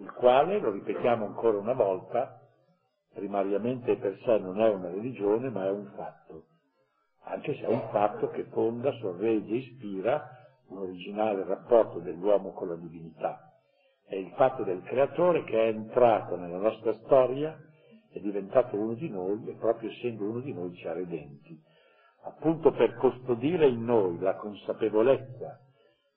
il 0.00 0.12
quale, 0.12 0.58
lo 0.60 0.70
ripetiamo 0.70 1.26
ancora 1.26 1.58
una 1.58 1.74
volta, 1.74 2.38
primariamente 3.14 3.96
per 3.96 4.18
sé 4.24 4.38
non 4.38 4.60
è 4.60 4.68
una 4.68 4.88
religione 4.90 5.50
ma 5.50 5.66
è 5.66 5.70
un 5.70 5.92
fatto, 5.96 6.44
anche 7.24 7.54
se 7.54 7.62
è 7.62 7.68
un 7.68 7.88
fatto 7.90 8.28
che 8.28 8.44
fonda, 8.46 8.92
sorregge, 8.92 9.54
ispira 9.56 10.39
un 10.70 10.78
originale 10.78 11.44
rapporto 11.44 11.98
dell'uomo 11.98 12.52
con 12.52 12.68
la 12.68 12.76
divinità. 12.76 13.52
È 14.06 14.14
il 14.16 14.32
fatto 14.36 14.64
del 14.64 14.82
creatore 14.82 15.44
che 15.44 15.60
è 15.60 15.66
entrato 15.66 16.36
nella 16.36 16.58
nostra 16.58 16.92
storia, 17.04 17.56
è 18.10 18.18
diventato 18.18 18.76
uno 18.76 18.94
di 18.94 19.08
noi 19.08 19.46
e 19.48 19.52
proprio 19.54 19.90
essendo 19.90 20.24
uno 20.24 20.40
di 20.40 20.52
noi 20.52 20.74
ci 20.74 20.86
ha 20.88 20.92
redenti. 20.92 21.60
Appunto 22.22 22.72
per 22.72 22.94
custodire 22.96 23.68
in 23.68 23.84
noi 23.84 24.18
la 24.18 24.34
consapevolezza 24.34 25.60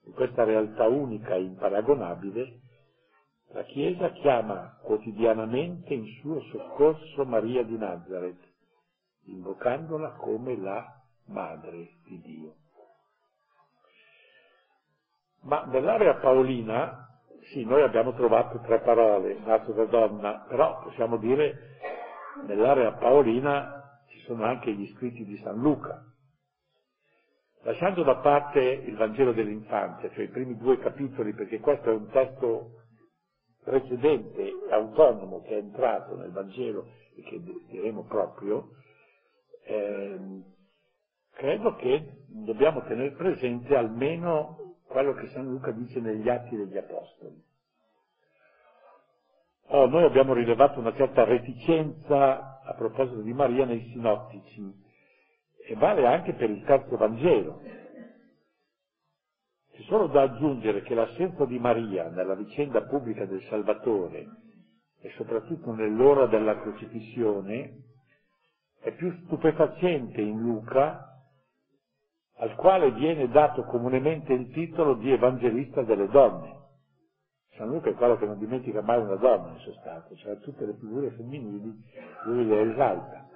di 0.04 0.12
questa 0.12 0.44
realtà 0.44 0.88
unica 0.88 1.36
e 1.36 1.44
imparagonabile, 1.44 2.60
la 3.54 3.64
Chiesa 3.64 4.12
chiama 4.12 4.80
quotidianamente 4.82 5.94
in 5.94 6.06
suo 6.20 6.42
soccorso 6.52 7.24
Maria 7.26 7.64
di 7.64 7.78
Nazareth, 7.78 8.42
invocandola 9.26 10.14
come 10.14 10.58
la 10.58 10.84
madre 11.28 12.00
di 12.06 12.20
Dio. 12.22 12.56
Ma 15.44 15.64
nell'area 15.66 16.16
paolina, 16.16 17.08
sì, 17.52 17.66
noi 17.66 17.82
abbiamo 17.82 18.14
trovato 18.14 18.60
tre 18.62 18.80
parole, 18.80 19.38
nato 19.40 19.74
da 19.74 19.86
donna, 19.86 20.46
però 20.48 20.82
possiamo 20.82 21.18
dire 21.18 21.78
nell'area 22.46 22.94
paolina 22.94 24.02
ci 24.08 24.20
sono 24.20 24.46
anche 24.46 24.72
gli 24.72 24.88
scritti 24.96 25.26
di 25.26 25.38
San 25.44 25.60
Luca. 25.60 26.02
Lasciando 27.64 28.04
da 28.04 28.16
parte 28.18 28.60
il 28.60 28.96
Vangelo 28.96 29.34
dell'infanzia, 29.34 30.10
cioè 30.12 30.24
i 30.26 30.30
primi 30.30 30.58
due 30.58 30.78
capitoli, 30.80 31.34
perché 31.34 31.60
questo 31.60 31.90
è 31.90 31.94
un 31.94 32.08
testo 32.10 32.82
precedente, 33.64 34.52
autonomo, 34.70 35.42
che 35.42 35.56
è 35.56 35.58
entrato 35.58 36.16
nel 36.18 36.32
Vangelo 36.32 36.88
e 37.16 37.22
che 37.22 37.42
diremo 37.70 38.04
proprio, 38.04 38.70
eh, 39.66 40.20
credo 41.34 41.76
che 41.76 42.24
dobbiamo 42.28 42.84
tenere 42.84 43.12
presente 43.12 43.76
almeno 43.76 44.63
quello 44.94 45.14
che 45.16 45.28
San 45.30 45.50
Luca 45.50 45.72
dice 45.72 46.00
negli 46.00 46.30
atti 46.30 46.56
degli 46.56 46.78
Apostoli. 46.78 47.44
Oh, 49.70 49.88
noi 49.88 50.04
abbiamo 50.04 50.34
rilevato 50.34 50.80
una 50.80 50.94
certa 50.94 51.24
reticenza 51.24 52.62
a 52.62 52.74
proposito 52.76 53.22
di 53.22 53.34
Maria 53.34 53.66
nei 53.66 53.90
sinottici 53.92 54.72
e 55.66 55.76
vale 55.76 56.06
anche 56.06 56.34
per 56.34 56.52
il 56.52 56.64
terzo 56.64 56.96
Vangelo. 56.96 57.60
C'è 59.72 59.82
solo 59.88 60.08
da 60.08 60.22
aggiungere 60.22 60.84
che 60.84 60.94
l'assenza 60.94 61.46
di 61.46 61.58
Maria 61.58 62.10
nella 62.10 62.36
vicenda 62.36 62.84
pubblica 62.84 63.26
del 63.26 63.42
Salvatore 63.50 64.28
e 65.02 65.10
soprattutto 65.18 65.74
nell'ora 65.74 66.28
della 66.28 66.62
crocifissione 66.62 67.82
è 68.80 68.92
più 68.92 69.12
stupefacente 69.26 70.22
in 70.22 70.40
Luca 70.40 71.13
al 72.44 72.56
quale 72.56 72.92
viene 72.92 73.30
dato 73.30 73.64
comunemente 73.64 74.34
il 74.34 74.52
titolo 74.52 74.96
di 74.96 75.10
evangelista 75.10 75.82
delle 75.82 76.10
donne. 76.10 76.62
San 77.56 77.70
Luca 77.70 77.90
è 77.90 77.94
quello 77.94 78.18
che 78.18 78.26
non 78.26 78.38
dimentica 78.38 78.82
mai 78.82 79.00
una 79.00 79.16
donna 79.16 79.54
in 79.54 79.60
sostanza, 79.60 80.14
cioè 80.16 80.38
tutte 80.40 80.66
le 80.66 80.74
figure 80.74 81.12
femminili 81.12 81.74
lui 82.26 82.46
le 82.46 82.72
esalta. 82.74 83.30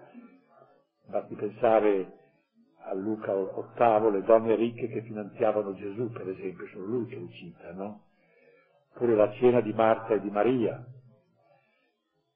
Basti 1.06 1.36
pensare 1.36 2.18
a 2.84 2.94
Luca 2.96 3.34
VIII, 3.34 4.12
le 4.12 4.24
donne 4.24 4.56
ricche 4.56 4.90
che 4.90 5.02
finanziavano 5.04 5.74
Gesù, 5.76 6.12
per 6.12 6.28
esempio, 6.28 6.68
sono 6.68 6.86
lui 6.86 7.06
che 7.06 7.16
le 7.16 7.30
cita, 7.32 7.72
no? 7.72 8.08
Oppure 8.94 9.16
la 9.16 9.32
cena 9.34 9.62
di 9.62 9.72
Marta 9.72 10.16
e 10.16 10.20
di 10.20 10.30
Maria, 10.30 10.86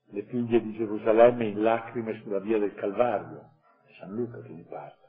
le 0.06 0.24
figlie 0.24 0.62
di 0.62 0.72
Gerusalemme 0.78 1.48
in 1.48 1.62
lacrime 1.62 2.18
sulla 2.22 2.40
via 2.40 2.60
del 2.60 2.74
Calvario, 2.76 3.50
è 3.88 3.92
San 4.00 4.16
Luca 4.16 4.40
che 4.40 4.54
ne 4.54 4.64
parla. 4.70 5.01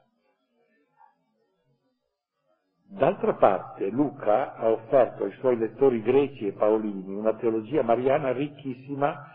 D'altra 2.93 3.33
parte 3.33 3.89
Luca 3.89 4.53
ha 4.55 4.69
offerto 4.69 5.23
ai 5.23 5.31
suoi 5.39 5.57
lettori 5.57 6.01
greci 6.03 6.45
e 6.45 6.51
paolini 6.51 7.15
una 7.15 7.33
teologia 7.33 7.81
mariana 7.81 8.31
ricchissima 8.31 9.31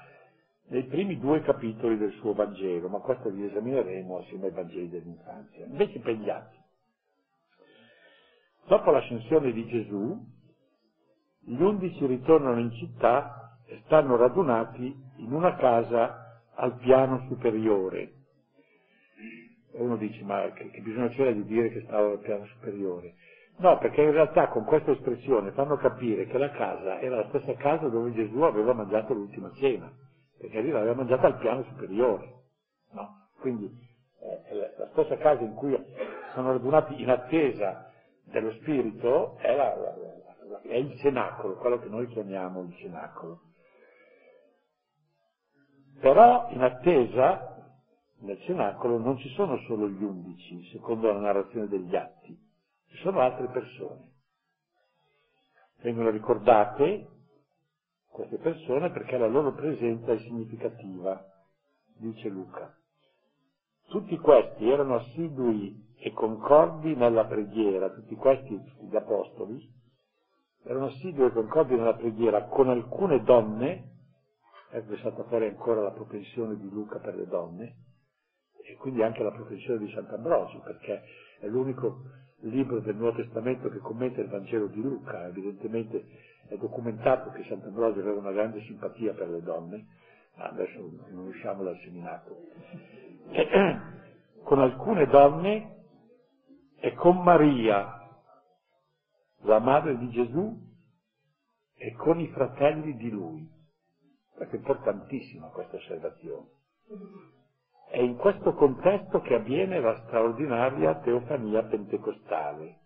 nei 0.69 0.85
primi 0.85 1.19
due 1.19 1.43
capitoli 1.43 1.99
del 1.99 2.12
suo 2.21 2.35
Vangelo, 2.35 2.88
ma 2.88 2.99
questo 3.00 3.31
li 3.31 3.45
esamineremo 3.45 4.19
assieme 4.19 4.47
ai 4.47 4.53
Vangeli 4.53 4.88
dell'infanzia. 4.88 5.67
Invece 5.67 5.99
per 5.99 6.15
gli 6.15 6.31
atti. 6.31 6.57
Dopo 8.69 8.93
l'ascensione 8.93 9.50
di 9.50 9.67
Gesù, 9.67 10.17
gli 11.41 11.61
undici 11.61 12.07
ritornano 12.07 12.61
in 12.61 12.71
città 12.75 13.59
e 13.67 13.81
stanno 13.87 14.17
radunati 14.17 14.95
in 15.17 15.33
una 15.33 15.57
casa 15.57 16.43
al 16.55 16.77
piano 16.77 17.25
superiore. 17.29 18.12
Uno 19.73 19.97
dice, 19.97 20.23
ma 20.23 20.49
che, 20.53 20.71
che 20.71 20.81
bisogno 20.81 21.09
c'era 21.09 21.33
di 21.33 21.45
dire 21.45 21.71
che 21.71 21.83
stavano 21.83 22.12
al 22.12 22.21
piano 22.21 22.47
superiore? 22.47 23.15
No, 23.59 23.77
perché 23.79 24.03
in 24.03 24.12
realtà 24.12 24.49
con 24.49 24.65
questa 24.65 24.93
espressione 24.93 25.51
fanno 25.51 25.77
capire 25.77 26.27
che 26.27 26.38
la 26.38 26.51
casa 26.51 27.01
era 27.01 27.16
la 27.16 27.29
stessa 27.29 27.55
casa 27.55 27.88
dove 27.88 28.12
Gesù 28.12 28.40
aveva 28.42 28.73
mangiato 28.73 29.14
l'ultima 29.14 29.51
cena, 29.55 29.90
perché 30.38 30.61
lì 30.61 30.71
l'aveva 30.71 30.94
mangiata 30.94 31.27
al 31.27 31.38
piano 31.38 31.64
superiore. 31.64 32.35
No? 32.92 33.31
Quindi 33.40 33.68
eh, 34.21 34.73
la 34.77 34.88
stessa 34.92 35.16
casa 35.16 35.42
in 35.42 35.55
cui 35.55 35.77
sono 36.35 36.53
radunati 36.53 37.03
in 37.03 37.11
attesa 37.11 37.90
dello 38.23 38.53
Spirito 38.53 39.37
è, 39.38 39.57
la, 39.57 39.75
la, 39.75 39.94
la, 40.51 40.61
è 40.62 40.77
il 40.77 40.97
cenacolo, 40.99 41.57
quello 41.57 41.81
che 41.81 41.88
noi 41.88 42.07
chiamiamo 42.07 42.61
il 42.61 42.77
cenacolo. 42.77 43.40
Però 46.01 46.47
in 46.51 46.62
attesa 46.62 47.57
nel 48.21 48.40
cenacolo 48.42 48.99
non 48.99 49.18
ci 49.18 49.29
sono 49.31 49.57
solo 49.66 49.88
gli 49.88 50.03
undici, 50.05 50.62
secondo 50.71 51.12
la 51.12 51.18
narrazione 51.18 51.66
degli 51.66 51.97
atti 51.97 52.47
ci 52.88 52.96
sono 52.98 53.20
altre 53.20 53.48
persone. 53.48 54.07
Vengono 55.83 56.11
ricordate 56.11 57.07
queste 58.11 58.38
persone 58.38 58.90
perché 58.90 59.16
la 59.16 59.29
loro 59.29 59.53
presenza 59.55 60.12
è 60.12 60.18
significativa, 60.18 61.24
dice 61.98 62.29
Luca. 62.29 62.74
Tutti 63.88 64.16
questi 64.18 64.68
erano 64.68 64.96
assidui 64.96 65.87
e 66.01 66.12
concordi 66.12 66.94
nella 66.94 67.24
preghiera, 67.27 67.90
tutti 67.90 68.14
questi, 68.16 68.48
tutti 68.48 68.87
gli 68.87 68.96
apostoli, 68.96 69.61
erano 70.64 70.87
assidui 70.87 71.27
e 71.27 71.33
concordi 71.33 71.74
nella 71.74 71.94
preghiera 71.94 72.44
con 72.44 72.68
alcune 72.68 73.22
donne, 73.22 73.92
ecco 74.70 74.92
è 74.94 74.98
stata 74.98 75.24
fuori 75.24 75.46
ancora 75.46 75.81
la 75.81 75.92
propensione 75.92 76.57
di 76.57 76.68
Luca 76.68 76.98
per 76.98 77.14
le 77.14 77.27
donne, 77.27 77.77
e 78.62 78.77
quindi 78.77 79.03
anche 79.03 79.22
la 79.22 79.33
propensione 79.33 79.79
di 79.79 79.92
Sant'Ambrosio, 79.92 80.61
perché 80.61 81.03
è 81.40 81.46
l'unico 81.46 82.03
libro 82.40 82.81
del 82.81 82.96
Nuovo 82.96 83.16
Testamento 83.16 83.68
che 83.68 83.79
commenta 83.79 84.20
il 84.20 84.29
Vangelo 84.29 84.66
di 84.66 84.81
Luca, 84.81 85.27
evidentemente 85.27 86.05
è 86.48 86.57
documentato 86.57 87.31
che 87.31 87.44
Sant'Ambrogio 87.48 88.01
aveva 88.01 88.18
una 88.18 88.33
grande 88.33 88.62
simpatia 88.62 89.12
per 89.12 89.29
le 89.29 89.42
donne, 89.42 89.87
ma 90.37 90.44
adesso 90.48 90.79
non 91.11 91.27
usciamo 91.27 91.64
dal 91.64 91.79
seminato. 91.83 92.37
Con 94.44 94.61
alcune 94.61 95.07
donne 95.07 95.77
e 96.81 96.94
con 96.94 97.22
Maria, 97.22 98.22
la 99.42 99.59
madre 99.59 99.98
di 99.98 100.09
Gesù, 100.11 100.66
e 101.79 101.92
con 101.94 102.18
i 102.18 102.29
fratelli 102.29 102.96
di 102.96 103.11
lui. 103.11 103.48
Questa 104.35 104.55
è 104.55 104.59
importantissima 104.59 105.48
questa 105.48 105.77
osservazione. 105.77 106.46
È 107.90 107.98
in 107.98 108.16
questo 108.16 108.53
contesto 108.53 109.20
che 109.22 109.35
avviene 109.35 109.81
la 109.81 109.98
straordinaria 110.07 110.96
teofania 110.96 111.62
pentecostale. 111.62 112.81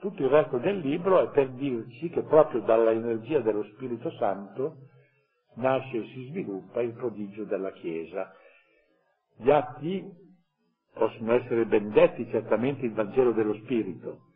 Tutto 0.00 0.22
il 0.22 0.28
resto 0.28 0.58
del 0.58 0.78
libro 0.78 1.20
è 1.20 1.28
per 1.30 1.50
dirci 1.50 2.08
che 2.10 2.22
proprio 2.22 2.60
dalla 2.62 2.90
energia 2.90 3.40
dello 3.40 3.62
Spirito 3.64 4.10
Santo 4.12 4.76
nasce 5.54 5.98
e 5.98 6.06
si 6.08 6.26
sviluppa 6.28 6.80
il 6.80 6.92
prodigio 6.92 7.44
della 7.44 7.70
Chiesa. 7.72 8.34
Gli 9.36 9.50
atti 9.50 10.04
possono 10.92 11.32
essere 11.34 11.64
ben 11.66 11.90
detti 11.90 12.28
certamente 12.30 12.86
il 12.86 12.92
Vangelo 12.92 13.32
dello 13.32 13.54
Spirito, 13.54 14.32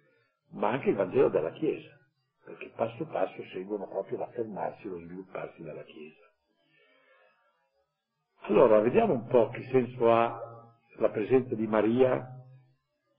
ma 0.52 0.68
anche 0.68 0.90
il 0.90 0.96
Vangelo 0.96 1.28
della 1.30 1.50
Chiesa, 1.50 1.90
perché 2.44 2.70
passo 2.76 3.04
passo 3.06 3.42
seguono 3.52 3.88
proprio 3.88 4.18
l'affermarsi 4.18 4.86
e 4.86 4.90
lo 4.90 4.98
svilupparsi 5.00 5.62
della 5.62 5.82
Chiesa. 5.82 6.23
Allora, 8.46 8.78
vediamo 8.80 9.14
un 9.14 9.26
po' 9.26 9.48
che 9.48 9.62
senso 9.70 10.12
ha 10.12 10.38
la 10.98 11.08
presenza 11.08 11.54
di 11.54 11.66
Maria, 11.66 12.28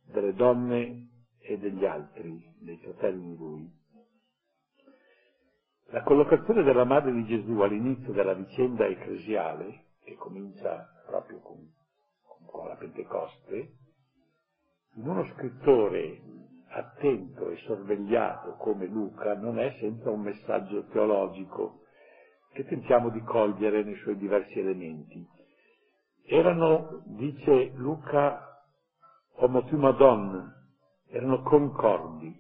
delle 0.04 0.34
donne 0.36 1.08
e 1.40 1.58
degli 1.58 1.84
altri, 1.84 2.48
dei 2.60 2.78
fratelli 2.78 3.30
di 3.32 3.36
lui. 3.36 3.68
La 5.86 6.04
collocazione 6.04 6.62
della 6.62 6.84
madre 6.84 7.12
di 7.12 7.26
Gesù 7.26 7.60
all'inizio 7.60 8.14
della 8.14 8.34
vicenda 8.34 8.86
ecclesiale, 8.86 9.86
che 10.04 10.14
comincia 10.16 10.88
proprio 11.08 11.40
con, 11.40 11.72
con 12.46 12.68
la 12.68 12.76
Pentecoste, 12.76 13.72
in 14.94 15.08
uno 15.08 15.26
scrittore 15.34 16.22
attento 16.68 17.50
e 17.50 17.58
sorvegliato 17.66 18.58
come 18.58 18.86
Luca 18.86 19.34
non 19.34 19.58
è 19.58 19.76
senza 19.80 20.12
un 20.12 20.22
messaggio 20.22 20.86
teologico 20.90 21.80
che 22.56 22.64
tentiamo 22.64 23.10
di 23.10 23.22
cogliere 23.22 23.84
nei 23.84 23.96
suoi 23.96 24.16
diversi 24.16 24.58
elementi. 24.58 25.28
Erano, 26.24 27.04
dice 27.06 27.72
Luca, 27.76 28.64
omotumadon, 29.34 30.54
erano 31.10 31.42
concordi. 31.42 32.34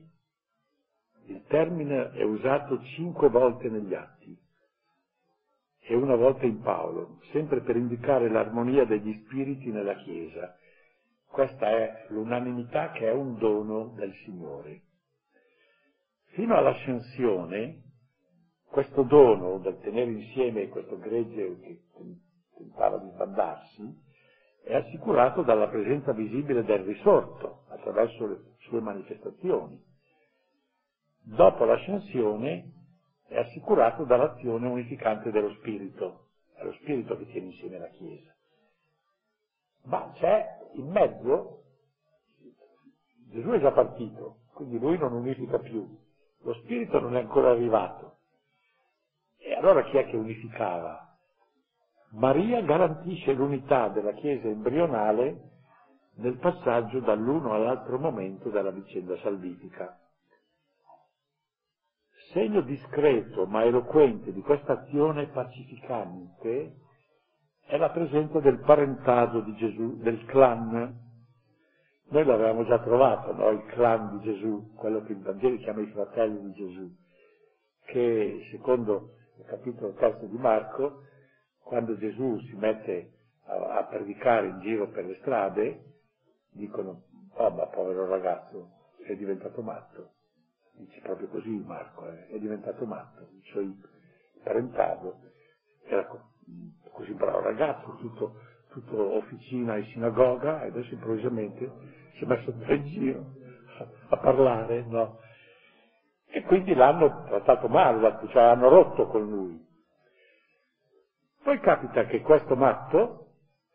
Il 1.25 1.43
termine 1.47 2.11
è 2.11 2.23
usato 2.23 2.81
cinque 2.95 3.27
volte 3.27 3.67
negli 3.67 3.93
atti 3.93 4.39
e 5.81 5.95
una 5.95 6.15
volta 6.15 6.45
in 6.45 6.61
Paolo, 6.61 7.19
sempre 7.31 7.59
per 7.59 7.75
indicare 7.75 8.29
l'armonia 8.29 8.85
degli 8.85 9.13
spiriti 9.25 9.69
nella 9.69 9.95
Chiesa. 9.95 10.55
Questa 11.27 11.67
è 11.67 12.05
l'unanimità 12.07 12.91
che 12.91 13.09
è 13.09 13.11
un 13.11 13.37
dono 13.37 13.93
del 13.97 14.13
Signore. 14.23 14.81
Fino 16.27 16.55
all'ascensione, 16.55 17.84
questo 18.75 19.03
dono 19.03 19.59
del 19.59 19.79
tenere 19.79 20.11
insieme 20.11 20.67
questo 20.67 20.99
gregge 20.99 21.59
che 21.61 21.81
tentava 22.57 22.97
di 22.97 23.09
sbandarsi 23.11 24.03
è 24.65 24.75
assicurato 24.75 25.43
dalla 25.43 25.69
presenza 25.69 26.11
visibile 26.11 26.61
del 26.65 26.79
risorto 26.83 27.63
attraverso 27.69 28.27
le 28.27 28.39
sue 28.67 28.81
manifestazioni. 28.81 29.81
Dopo 31.23 31.63
l'ascensione 31.63 32.73
è 33.29 33.37
assicurato 33.37 34.03
dall'azione 34.03 34.67
unificante 34.67 35.31
dello 35.31 35.51
Spirito, 35.53 36.31
è 36.57 36.65
lo 36.65 36.73
Spirito 36.73 37.15
che 37.15 37.27
tiene 37.27 37.47
insieme 37.47 37.79
la 37.79 37.87
Chiesa. 37.87 38.35
Ma 39.85 40.11
c'è 40.15 40.45
in 40.73 40.89
mezzo, 40.89 41.63
Gesù 43.31 43.51
è 43.51 43.59
già 43.61 43.71
partito, 43.71 44.39
quindi 44.53 44.77
lui 44.79 44.97
non 44.97 45.13
unifica 45.13 45.59
più, 45.59 45.87
lo 46.41 46.53
Spirito 46.55 46.99
non 46.99 47.15
è 47.15 47.21
ancora 47.21 47.51
arrivato. 47.51 48.17
E 49.47 49.53
allora 49.53 49.83
chi 49.83 49.97
è 49.97 50.07
che 50.07 50.15
unificava? 50.15 51.15
Maria 52.13 52.61
garantisce 52.63 53.31
l'unità 53.33 53.89
della 53.89 54.13
Chiesa 54.13 54.47
embrionale 54.47 55.51
nel 56.15 56.39
passaggio 56.39 56.99
dall'uno 57.01 57.53
all'altro 57.53 57.99
momento 57.99 58.49
della 58.49 58.71
vicenda 58.71 59.15
salvifica. 59.17 59.99
Segno 62.33 62.61
discreto 62.61 63.45
ma 63.45 63.63
eloquente 63.63 64.33
di 64.33 64.41
questa 64.41 64.81
azione 64.81 65.27
pacificante 65.27 66.77
è 67.67 67.77
la 67.77 67.91
presenza 67.91 68.39
del 68.39 68.57
parentado 68.61 69.41
di 69.41 69.53
Gesù, 69.57 69.97
del 69.97 70.25
clan. 70.25 71.03
Noi 72.09 72.25
l'avevamo 72.25 72.65
già 72.65 72.79
trovato, 72.79 73.31
no? 73.31 73.49
il 73.51 73.63
clan 73.65 74.17
di 74.17 74.23
Gesù, 74.23 74.73
quello 74.73 75.03
che 75.03 75.11
il 75.11 75.21
Vangelo 75.21 75.57
chiama 75.57 75.81
i 75.81 75.91
fratelli 75.91 76.41
di 76.41 76.53
Gesù, 76.53 76.95
che 77.85 78.47
secondo 78.49 79.11
il 79.37 79.45
capitolo 79.45 79.93
terzo 79.93 80.25
di 80.25 80.37
Marco 80.37 81.03
quando 81.63 81.97
Gesù 81.97 82.39
si 82.41 82.55
mette 82.55 83.11
a, 83.45 83.77
a 83.79 83.83
predicare 83.85 84.47
in 84.47 84.59
giro 84.61 84.89
per 84.89 85.05
le 85.05 85.15
strade, 85.15 85.83
dicono, 86.51 87.03
oh 87.33 87.49
ma 87.51 87.65
povero 87.67 88.07
ragazzo, 88.07 88.69
è 89.05 89.15
diventato 89.15 89.61
matto. 89.61 90.11
Dice 90.73 90.99
proprio 91.01 91.27
così 91.29 91.49
Marco, 91.49 92.07
eh, 92.09 92.27
è 92.27 92.39
diventato 92.39 92.85
matto, 92.85 93.27
il 93.33 93.41
suo 93.45 93.61
parentato 94.43 95.21
era 95.85 96.05
così 96.91 97.13
bravo 97.13 97.41
ragazzo, 97.41 97.95
tutto, 97.97 98.39
tutto 98.69 99.15
officina 99.15 99.75
e 99.77 99.85
sinagoga, 99.85 100.63
e 100.63 100.67
adesso 100.67 100.93
improvvisamente 100.93 101.71
si 102.17 102.23
è 102.23 102.27
messo 102.27 102.51
in 102.51 102.85
giro 102.85 103.25
a 104.09 104.17
parlare, 104.17 104.83
no? 104.85 105.19
E 106.35 106.43
quindi 106.43 106.73
l'hanno 106.73 107.23
trattato 107.27 107.69
male, 107.69 108.19
cioè 108.27 108.43
hanno 108.43 108.67
rotto 108.67 109.07
con 109.07 109.25
lui. 109.25 109.65
Poi 111.41 111.57
capita 111.61 112.03
che 112.07 112.19
questo 112.19 112.57
matto 112.57 113.27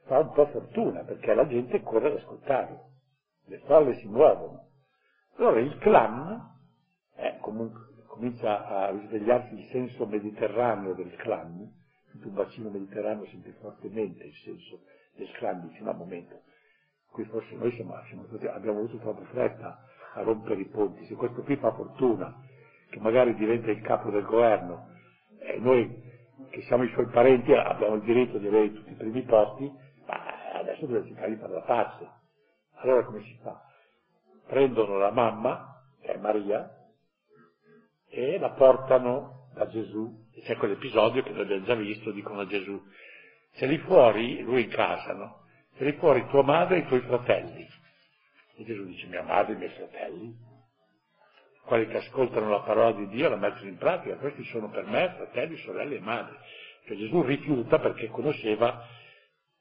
fa 0.04 0.18
un 0.18 0.30
po' 0.32 0.44
fortuna, 0.44 1.02
perché 1.04 1.32
la 1.32 1.46
gente 1.46 1.80
corre 1.80 2.08
ad 2.08 2.16
ascoltarlo, 2.18 2.78
le 3.46 3.58
folle 3.60 3.94
si 3.94 4.08
muovono. 4.08 4.66
Allora 5.36 5.58
il 5.58 5.74
clan, 5.78 6.38
eh, 7.16 7.38
comunque, 7.40 7.80
comincia 8.08 8.66
a 8.66 8.90
risvegliarsi 8.90 9.54
il 9.54 9.66
senso 9.70 10.04
mediterraneo 10.04 10.92
del 10.92 11.16
clan, 11.16 11.66
tutto 12.10 12.28
un 12.28 12.34
bacino 12.34 12.68
mediterraneo 12.68 13.24
sente 13.28 13.52
fortemente 13.52 14.24
il 14.24 14.34
senso 14.34 14.80
del 15.16 15.30
clan, 15.38 15.66
dice 15.66 15.82
no, 15.82 15.92
un 15.92 15.96
momento, 15.96 16.42
qui 17.10 17.24
forse 17.24 17.54
noi 17.54 17.72
siamo, 17.72 17.94
siamo 18.06 18.26
abbiamo 18.52 18.80
avuto 18.80 18.98
troppa 18.98 19.24
fretta 19.30 19.82
a 20.12 20.20
rompere 20.20 20.60
i 20.60 20.66
ponti, 20.66 21.06
se 21.06 21.14
questo 21.14 21.42
qui 21.42 21.56
fa 21.56 21.72
fortuna, 21.72 22.48
che 22.90 22.98
magari 22.98 23.34
diventa 23.34 23.70
il 23.70 23.80
capo 23.80 24.10
del 24.10 24.24
governo, 24.24 24.88
e 25.38 25.58
noi 25.58 26.08
che 26.50 26.62
siamo 26.62 26.82
i 26.82 26.90
suoi 26.90 27.06
parenti, 27.06 27.52
abbiamo 27.52 27.94
il 27.94 28.02
diritto 28.02 28.38
di 28.38 28.48
avere 28.48 28.72
tutti 28.72 28.90
i 28.90 28.96
primi 28.96 29.22
posti, 29.22 29.70
ma 30.06 30.58
adesso 30.58 30.86
deve 30.86 31.06
cercare 31.06 31.30
di 31.30 31.36
fare 31.36 31.52
la 31.52 31.62
pace. 31.62 32.08
Allora 32.76 33.04
come 33.04 33.22
si 33.22 33.38
fa? 33.42 33.60
Prendono 34.46 34.98
la 34.98 35.12
mamma, 35.12 35.82
che 36.02 36.12
è 36.12 36.18
Maria, 36.18 36.68
e 38.08 38.38
la 38.38 38.50
portano 38.50 39.48
da 39.54 39.68
Gesù. 39.68 40.28
C'è 40.42 40.56
quell'episodio 40.56 41.22
che 41.22 41.30
noi 41.30 41.42
abbiamo 41.42 41.64
già 41.64 41.74
visto, 41.74 42.10
dicono 42.10 42.40
a 42.40 42.46
Gesù, 42.46 42.80
c'è 43.52 43.66
lì 43.66 43.78
fuori, 43.78 44.40
lui 44.42 44.64
in 44.64 44.70
casa, 44.70 45.12
no? 45.12 45.44
C'è 45.76 45.84
lì 45.84 45.92
fuori 45.92 46.26
tua 46.28 46.42
madre 46.42 46.76
e 46.76 46.78
i 46.80 46.86
tuoi 46.86 47.00
fratelli. 47.00 47.66
E 48.56 48.64
Gesù 48.64 48.84
dice, 48.84 49.06
mia 49.06 49.22
madre 49.22 49.52
e 49.52 49.54
i 49.54 49.58
miei 49.58 49.70
fratelli? 49.70 50.48
Quelli 51.64 51.86
che 51.86 51.98
ascoltano 51.98 52.48
la 52.48 52.60
parola 52.60 52.92
di 52.92 53.08
Dio 53.08 53.28
la 53.28 53.36
mettono 53.36 53.68
in 53.68 53.76
pratica, 53.76 54.16
questi 54.16 54.44
sono 54.44 54.68
per 54.70 54.86
me 54.86 55.14
fratelli, 55.16 55.56
sorelle 55.58 55.96
e 55.96 56.00
madri. 56.00 56.36
Cioè 56.86 56.96
Gesù 56.96 57.22
rifiuta 57.22 57.78
perché 57.78 58.08
conosceva, 58.08 58.84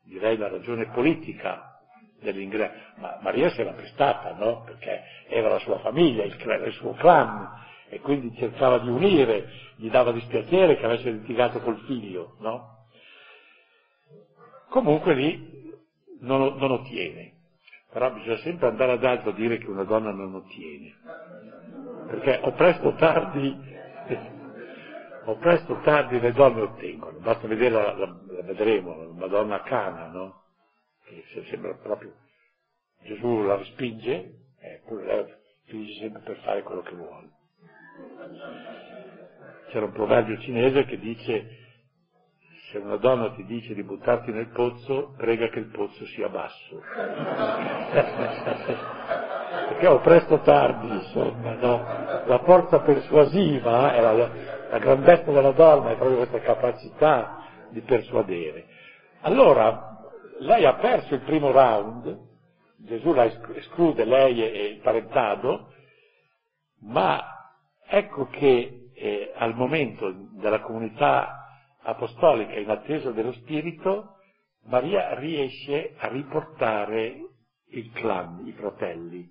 direi, 0.04 0.38
la 0.38 0.48
ragione 0.48 0.88
politica 0.88 1.80
dell'ingresso, 2.20 2.74
ma 2.98 3.20
Maria 3.22 3.50
si 3.50 3.62
era 3.62 3.74
prestata, 3.74 4.34
no? 4.34 4.64
Perché 4.64 5.04
era 5.28 5.50
la 5.50 5.60
sua 5.60 5.80
famiglia, 5.80 6.24
il, 6.24 6.36
il 6.66 6.74
suo 6.74 6.94
clan, 6.94 7.48
e 7.90 8.00
quindi 8.00 8.36
cercava 8.38 8.80
di 8.80 8.90
unire, 8.90 9.50
gli 9.76 9.90
dava 9.90 10.12
dispiacere 10.12 10.78
che 10.78 10.86
avesse 10.86 11.12
litigato 11.12 11.60
col 11.60 11.80
figlio, 11.86 12.36
no? 12.40 12.88
Comunque 14.70 15.14
lì 15.14 15.74
non, 16.22 16.56
non 16.58 16.72
ottiene, 16.72 17.34
però 17.92 18.12
bisogna 18.12 18.38
sempre 18.38 18.68
andare 18.68 18.94
ad 18.94 19.04
alto 19.04 19.30
a 19.30 19.34
dire 19.34 19.58
che 19.58 19.70
una 19.70 19.84
donna 19.84 20.12
non 20.12 20.36
ottiene 20.36 20.96
perché 22.10 22.40
o 22.44 22.52
presto 22.54 22.88
o 22.88 22.96
tardi, 22.96 23.56
o 25.26 25.36
presto 25.38 25.74
o 25.74 25.82
tardi 25.82 26.20
le 26.20 26.32
donne 26.34 26.62
ottengono, 26.62 27.20
basta 27.20 27.48
vedere, 27.48 27.70
la, 27.72 27.94
la, 27.94 28.06
la 28.06 28.42
vedremo, 28.44 28.96
la 28.98 29.14
Madonna 29.14 29.62
Cana, 29.62 30.08
no? 30.08 30.36
Che 31.06 31.24
sembra 31.50 31.74
proprio, 31.76 32.14
Gesù 33.04 33.44
la 33.44 33.56
respinge, 33.58 34.32
eppure 34.60 35.06
lei 35.06 35.26
finisce 35.66 36.00
sempre 36.02 36.22
per 36.22 36.38
fare 36.44 36.64
quello 36.64 36.82
che 36.82 36.96
vuole. 36.96 37.30
C'era 39.70 39.86
un 39.86 39.92
proverbio 39.92 40.38
cinese 40.40 40.86
che 40.86 40.98
dice 40.98 41.46
se 42.72 42.78
una 42.80 42.98
donna 42.98 43.32
ti 43.32 43.44
dice 43.46 43.74
di 43.74 43.84
buttarti 43.84 44.32
nel 44.32 44.50
pozzo, 44.50 45.14
prega 45.18 45.48
che 45.50 45.60
il 45.60 45.70
pozzo 45.70 46.06
sia 46.08 46.30
basso. 46.30 46.82
perché 49.68 49.88
o 49.88 50.00
presto 50.00 50.40
tardi, 50.42 50.88
insomma, 50.88 51.54
no? 51.54 51.84
la 52.26 52.42
forza 52.44 52.80
persuasiva 52.80 53.94
è 53.94 54.02
la, 54.02 54.14
la 54.70 54.78
grandezza 54.80 55.32
della 55.32 55.52
donna, 55.52 55.92
è 55.92 55.96
proprio 55.96 56.18
questa 56.18 56.40
capacità 56.40 57.44
di 57.70 57.82
persuadere. 57.82 58.66
Allora, 59.22 59.98
lei 60.40 60.66
ha 60.66 60.76
perso 60.76 61.14
il 61.14 61.22
primo 61.22 61.52
round, 61.52 62.28
Gesù 62.78 63.14
la 63.14 63.26
esclude 63.56 64.06
lei 64.06 64.42
e 64.42 64.66
il 64.68 64.80
parentado, 64.80 65.74
ma 66.82 67.22
ecco 67.86 68.28
che 68.28 68.92
eh, 68.94 69.34
al 69.36 69.56
momento 69.56 70.14
della 70.40 70.62
comunità 70.62 71.46
apostolica 71.84 72.54
in 72.54 72.70
attesa 72.70 73.12
dello 73.12 73.34
Spirito, 73.34 74.16
Maria 74.66 75.18
riesce 75.18 75.96
a 75.98 76.08
riportare 76.08 77.18
il 77.72 77.92
clan, 77.92 78.46
i 78.46 78.52
fratelli, 78.54 79.28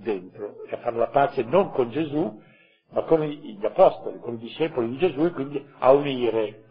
dentro 0.00 0.64
e 0.64 0.74
a 0.74 0.78
fare 0.78 0.96
la 0.96 1.08
pace 1.08 1.42
non 1.42 1.70
con 1.70 1.90
Gesù, 1.90 2.42
ma 2.90 3.02
con 3.02 3.20
gli 3.20 3.64
apostoli, 3.64 4.18
con 4.18 4.34
i 4.34 4.38
discepoli 4.38 4.90
di 4.90 4.98
Gesù 4.98 5.24
e 5.24 5.30
quindi 5.30 5.64
a 5.78 5.92
unire. 5.92 6.64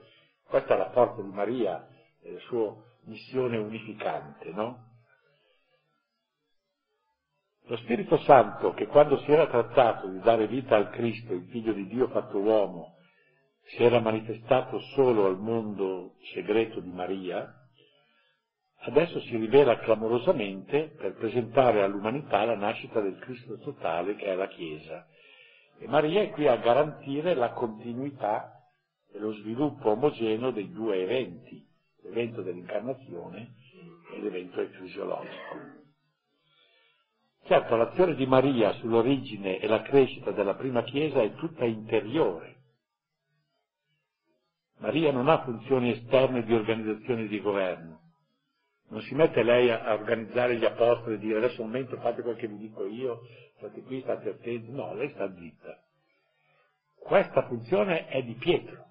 Questa 0.48 0.74
è 0.74 0.78
la 0.78 0.90
forza 0.92 1.22
di 1.22 1.32
Maria 1.32 1.88
la 2.22 2.40
sua 2.42 2.76
missione 3.06 3.58
unificante, 3.58 4.52
no? 4.52 4.88
Lo 7.66 7.78
Spirito 7.78 8.18
Santo, 8.20 8.74
che 8.74 8.88
quando 8.88 9.18
si 9.20 9.32
era 9.32 9.48
trattato 9.48 10.08
di 10.08 10.20
dare 10.22 10.48
vita 10.48 10.76
al 10.76 10.90
Cristo, 10.90 11.34
il 11.34 11.48
Figlio 11.50 11.72
di 11.74 11.88
Dio 11.88 12.08
fatto 12.08 12.40
uomo, 12.40 12.96
si 13.66 13.84
era 13.84 14.00
manifestato 14.00 14.80
solo 14.96 15.28
al 15.28 15.38
mondo 15.38 16.16
segreto 16.34 16.80
di 16.80 16.90
Maria, 16.90 17.54
adesso 18.82 19.20
si 19.22 19.36
rivela 19.36 19.80
clamorosamente 19.80 20.96
per 20.98 21.16
presentare 21.16 21.84
all'umanità 21.84 22.46
la 22.46 22.56
nascita 22.56 23.02
del 23.02 23.18
Cristo 23.20 23.58
totale 23.60 24.16
che 24.16 24.26
è 24.26 24.36
la 24.36 24.48
Chiesa. 24.48 25.06
E 25.80 25.88
Maria 25.88 26.22
è 26.22 26.30
qui 26.32 26.48
a 26.48 26.58
garantire 26.58 27.34
la 27.34 27.52
continuità 27.52 28.54
e 29.12 29.20
lo 29.20 29.34
sviluppo 29.34 29.90
omogeneo 29.90 30.52
dei 30.52 30.72
due 30.72 31.02
eventi, 31.02 31.66
l'evento 32.04 32.42
dell'incarnazione 32.42 33.54
e 34.14 34.22
l'evento 34.22 34.66
fisiologico. 34.68 35.78
Certo, 37.46 37.76
l'azione 37.76 38.14
di 38.16 38.28
Maria 38.28 38.72
sull'origine 38.74 39.60
e 39.60 39.68
la 39.68 39.82
crescita 39.82 40.32
della 40.32 40.54
prima 40.54 40.84
Chiesa 40.84 41.22
è 41.22 41.34
tutta 41.36 41.66
interiore. 41.66 42.58
Maria 44.78 45.12
non 45.12 45.28
ha 45.28 45.44
funzioni 45.44 45.92
esterne 45.92 46.44
di 46.44 46.54
organizzazione 46.54 47.28
di 47.28 47.42
governo, 47.42 48.09
non 48.90 49.02
si 49.02 49.16
mette 49.16 49.44
lei 49.44 49.70
a, 49.72 49.84
a 49.84 49.94
organizzare 49.94 50.58
gli 50.58 50.66
apostoli 50.66 51.16
e 51.16 51.20
dire 51.20 51.38
adesso 51.38 51.62
un 51.62 51.68
momento 51.68 51.98
fate 51.98 52.22
quel 52.22 52.36
che 52.38 52.48
vi 52.48 52.58
dico 52.58 52.86
io, 52.86 53.22
state 53.58 53.82
qui, 53.84 54.02
state 54.02 54.30
attenti. 54.30 54.72
No, 54.72 54.94
lei 54.94 55.10
sta 55.10 55.34
zitta. 55.36 55.84
Questa 57.00 57.48
funzione 57.48 58.08
è 58.08 58.22
di 58.24 58.36
Pietro 58.36 58.86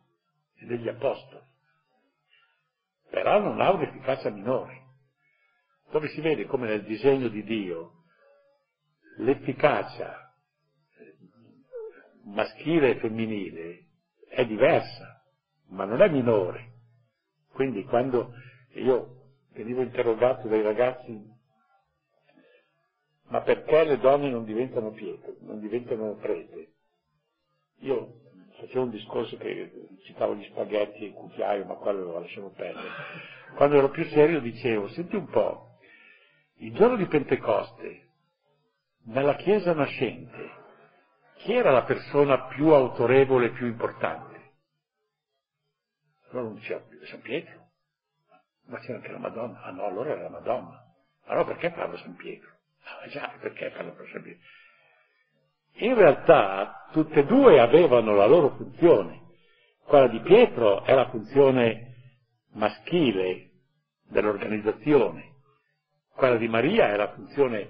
e 0.57 0.67
degli 0.67 0.89
apostoli, 0.89 1.45
però 3.11 3.41
non 3.41 3.61
ha 3.61 3.71
un'efficacia 3.71 4.31
minore. 4.31 4.77
dove 5.91 6.09
si 6.09 6.21
vede 6.21 6.47
come 6.47 6.67
nel 6.69 6.85
disegno 6.85 7.29
di 7.29 7.43
Dio 7.45 7.93
l'efficacia 9.19 10.33
maschile 12.25 12.91
e 12.91 13.01
femminile 13.01 13.87
è 14.29 14.45
diversa, 14.45 15.23
ma 15.69 15.85
non 15.85 16.03
è 16.03 16.09
minore. 16.09 16.73
Quindi 17.53 17.85
quando 17.85 18.33
io 18.75 19.17
venivo 19.59 19.83
interrogato 19.83 20.47
dai 20.47 20.62
ragazzi, 20.62 21.21
ma 23.25 23.40
perché 23.40 23.85
le 23.85 23.99
donne 23.99 24.31
non 24.31 24.44
diventano 24.44 24.92
pietre, 24.92 25.37
non 25.40 25.59
diventano 25.59 26.14
prete? 26.14 26.75
Io 27.81 28.21
facevo 28.61 28.85
un 28.85 28.90
discorso 28.90 29.37
che 29.37 29.71
citavo 30.05 30.37
gli 30.37 30.44
spaghetti 30.44 31.03
e 31.03 31.07
il 31.07 31.12
cucchiaio, 31.12 31.64
ma 31.64 31.75
quello 31.75 32.05
lo 32.05 32.21
lasciamo 32.21 32.51
perdere. 32.51 32.88
Quando 33.57 33.77
ero 33.77 33.90
più 33.90 34.05
serio 34.07 34.40
dicevo, 34.40 34.88
senti 34.88 35.16
un 35.16 35.29
po', 35.29 35.79
il 36.59 36.73
giorno 36.75 36.97
di 36.97 37.07
Pentecoste, 37.07 38.07
nella 39.07 39.35
Chiesa 39.35 39.73
nascente, 39.73 40.51
chi 41.38 41.53
era 41.53 41.73
la 41.73 41.83
persona 41.83 42.47
più 42.47 42.68
autorevole 42.68 43.47
e 43.47 43.53
più 43.53 43.66
importante? 43.66 44.37
Allora 46.31 46.47
non 46.47 46.55
diceva 46.55 46.83
San 47.07 47.21
Pietro, 47.23 47.58
ma 48.68 48.78
c'era 48.78 48.98
anche 48.98 49.12
la 49.12 49.18
Madonna. 49.18 49.62
Ah 49.62 49.70
no, 49.70 49.85
allora 49.85 50.11
era 50.11 50.22
la 50.22 50.31
Madonna. 50.31 50.85
Allora 51.26 51.44
perché 51.44 51.70
parla 51.70 51.96
San 51.98 52.16
Pietro? 52.16 52.48
Ah 52.85 53.09
già, 53.09 53.35
perché 53.40 53.70
parla 53.70 53.94
San 54.12 54.22
Pietro? 54.22 54.42
In 55.81 55.94
realtà 55.94 56.88
tutte 56.92 57.20
e 57.20 57.24
due 57.24 57.61
avevano 57.61 58.14
la 58.14 58.26
loro 58.26 58.50
funzione. 58.57 59.26
Quella 59.85 60.09
di 60.09 60.20
Pietro 60.20 60.85
è 60.85 60.94
la 60.94 61.09
funzione 61.09 61.94
maschile 62.52 63.50
dell'organizzazione, 64.09 65.37
quella 66.14 66.37
di 66.37 66.48
Maria 66.48 66.90
è 66.90 66.96
la 66.96 67.12
funzione 67.12 67.68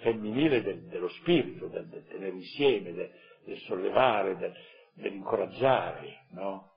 femminile 0.00 0.62
del, 0.62 0.82
dello 0.88 1.08
spirito, 1.08 1.68
del, 1.68 1.86
del, 1.88 2.06
tenere 2.06 2.34
insieme, 2.34 2.92
del, 2.92 3.10
del 3.44 3.58
sollevare, 3.60 4.36
dell'incoraggiare. 4.94 6.26
No? 6.30 6.72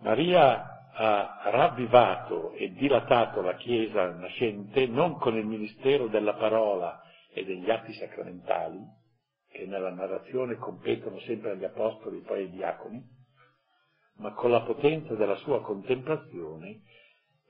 Maria 0.00 0.75
ha 0.98 1.42
ravvivato 1.50 2.52
e 2.52 2.72
dilatato 2.72 3.42
la 3.42 3.54
Chiesa 3.56 4.12
nascente 4.12 4.86
non 4.86 5.18
con 5.18 5.36
il 5.36 5.44
ministero 5.44 6.08
della 6.08 6.34
parola 6.34 7.02
e 7.32 7.44
degli 7.44 7.70
atti 7.70 7.92
sacramentali, 7.92 8.78
che 9.50 9.66
nella 9.66 9.92
narrazione 9.92 10.56
competono 10.56 11.18
sempre 11.20 11.50
agli 11.50 11.64
apostoli 11.64 12.18
e 12.18 12.22
poi 12.22 12.38
ai 12.42 12.50
diaconi, 12.50 13.02
ma 14.16 14.32
con 14.32 14.50
la 14.50 14.62
potenza 14.62 15.14
della 15.14 15.36
sua 15.36 15.60
contemplazione 15.60 16.80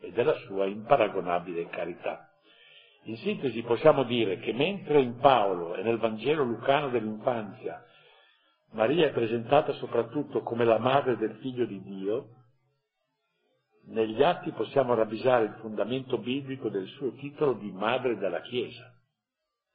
e 0.01 0.11
della 0.11 0.35
sua 0.47 0.67
imparagonabile 0.67 1.69
carità. 1.69 2.29
In 3.05 3.17
sintesi 3.19 3.63
possiamo 3.63 4.03
dire 4.03 4.39
che 4.39 4.53
mentre 4.53 5.01
in 5.01 5.19
Paolo 5.19 5.77
e 5.77 5.83
nel 5.85 5.99
Vangelo 5.99 6.43
lucano 6.43 6.89
dell'infanzia 6.89 7.85
Maria 8.73 9.07
è 9.07 9.13
presentata 9.13 9.73
soprattutto 9.75 10.43
come 10.43 10.65
la 10.65 10.79
madre 10.79 11.17
del 11.17 11.37
figlio 11.41 11.65
di 11.65 11.81
Dio, 11.83 12.36
negli 13.87 14.23
atti 14.23 14.51
possiamo 14.53 14.95
ravvisare 14.95 15.45
il 15.45 15.59
fondamento 15.61 16.19
biblico 16.19 16.69
del 16.69 16.87
suo 16.87 17.13
titolo 17.15 17.55
di 17.55 17.71
madre 17.71 18.17
della 18.17 18.41
Chiesa. 18.41 18.93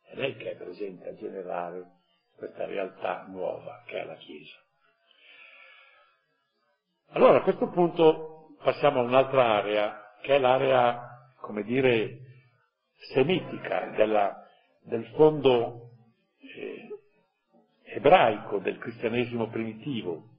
È 0.03 0.15
lei 0.15 0.35
che 0.35 0.51
è 0.51 0.55
presente 0.55 1.09
a 1.09 1.15
generare 1.15 1.99
questa 2.35 2.65
realtà 2.65 3.25
nuova 3.29 3.83
che 3.85 4.01
è 4.01 4.05
la 4.05 4.15
Chiesa. 4.15 4.57
Allora 7.13 7.39
a 7.39 7.43
questo 7.43 7.69
punto 7.69 8.55
passiamo 8.63 8.99
a 8.99 9.03
un'altra 9.03 9.57
area, 9.57 10.15
che 10.21 10.35
è 10.35 10.39
l'area, 10.39 11.33
come 11.39 11.63
dire, 11.63 12.19
semitica 13.13 13.91
della, 13.95 14.45
del 14.81 15.05
fondo 15.15 15.89
eh, 16.37 16.87
ebraico 17.95 18.59
del 18.59 18.77
cristianesimo 18.77 19.49
primitivo, 19.49 20.30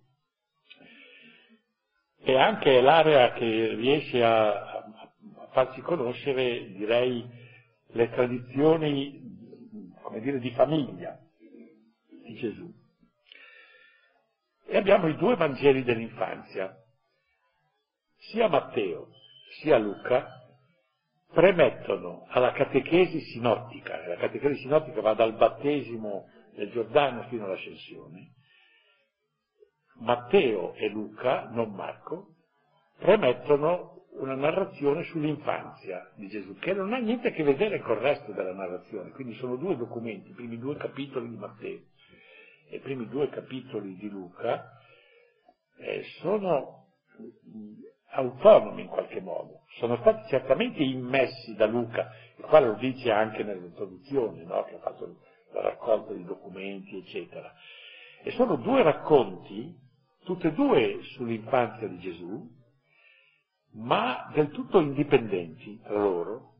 e 2.24 2.37
anche 2.37 2.80
l'area 2.80 3.32
che 3.32 3.74
riesce 3.74 4.22
a, 4.22 4.50
a 4.50 5.48
farci 5.50 5.80
conoscere, 5.80 6.72
direi, 6.72 7.24
le 7.88 8.11
tradizioni, 8.11 9.20
come 10.02 10.20
dire, 10.20 10.38
di 10.38 10.50
famiglia 10.52 11.18
di 12.24 12.35
Gesù. 12.35 12.72
E 14.66 14.76
abbiamo 14.76 15.08
i 15.08 15.16
due 15.16 15.35
Vangeli 15.37 15.82
dell'infanzia. 15.82 16.74
Sia 18.30 18.48
Matteo 18.48 19.08
sia 19.61 19.76
Luca 19.76 20.40
premettono 21.32 22.26
alla 22.28 22.52
catechesi 22.52 23.20
sinottica, 23.20 24.06
la 24.06 24.16
catechesi 24.16 24.61
sinottica 24.61 25.00
va 25.00 25.14
dal 25.14 25.35
battesimo 25.35 26.28
del 26.54 26.70
Giordano 26.70 27.24
fino 27.28 27.44
all'ascensione, 27.44 28.32
Matteo 30.03 30.75
e 30.75 30.88
Luca, 30.88 31.49
non 31.51 31.73
Marco, 31.75 32.35
premettono 32.99 34.07
una 34.15 34.35
narrazione 34.35 35.05
sull'infanzia 35.05 36.12
di 36.17 36.29
Gesù, 36.29 36.57
che 36.59 36.73
non 36.75 36.93
ha 36.93 36.99
niente 36.99 37.29
a 37.29 37.31
che 37.31 37.43
vedere 37.43 37.81
con 37.81 37.97
il 37.97 38.03
resto 38.03 38.33
della 38.33 38.53
narrazione, 38.53 39.11
quindi 39.11 39.35
sono 39.35 39.57
due 39.57 39.77
documenti, 39.77 40.31
i 40.31 40.35
primi 40.35 40.59
due 40.59 40.77
capitoli 40.77 41.29
di 41.29 41.37
Matteo 41.37 41.81
e 42.69 42.77
i 42.77 42.81
primi 42.81 43.09
due 43.09 43.29
capitoli 43.29 43.97
di 43.97 44.09
Luca, 44.09 44.79
eh, 45.79 46.03
sono 46.21 46.88
autonomi 48.11 48.83
in 48.83 48.88
qualche 48.88 49.21
modo, 49.21 49.62
sono 49.79 49.97
stati 49.99 50.29
certamente 50.29 50.83
immessi 50.83 51.55
da 51.55 51.67
Luca, 51.67 52.11
il 52.37 52.45
quale 52.45 52.67
lo 52.67 52.75
dice 52.75 53.11
anche 53.11 53.43
nell'introduzione, 53.43 54.45
no? 54.45 54.65
che 54.65 54.75
ha 54.75 54.81
fatto 54.81 55.17
la 55.53 55.62
raccolta 55.62 56.12
di 56.12 56.25
documenti, 56.25 56.99
eccetera. 56.99 57.53
E 58.23 58.31
sono 58.33 58.57
due 58.57 58.83
racconti 58.83 59.81
tutte 60.24 60.48
e 60.48 60.52
due 60.52 60.98
sull'infanzia 61.14 61.88
di 61.88 61.98
Gesù, 61.98 62.48
ma 63.74 64.30
del 64.35 64.50
tutto 64.50 64.80
indipendenti 64.80 65.80
tra 65.80 65.98
loro, 65.98 66.54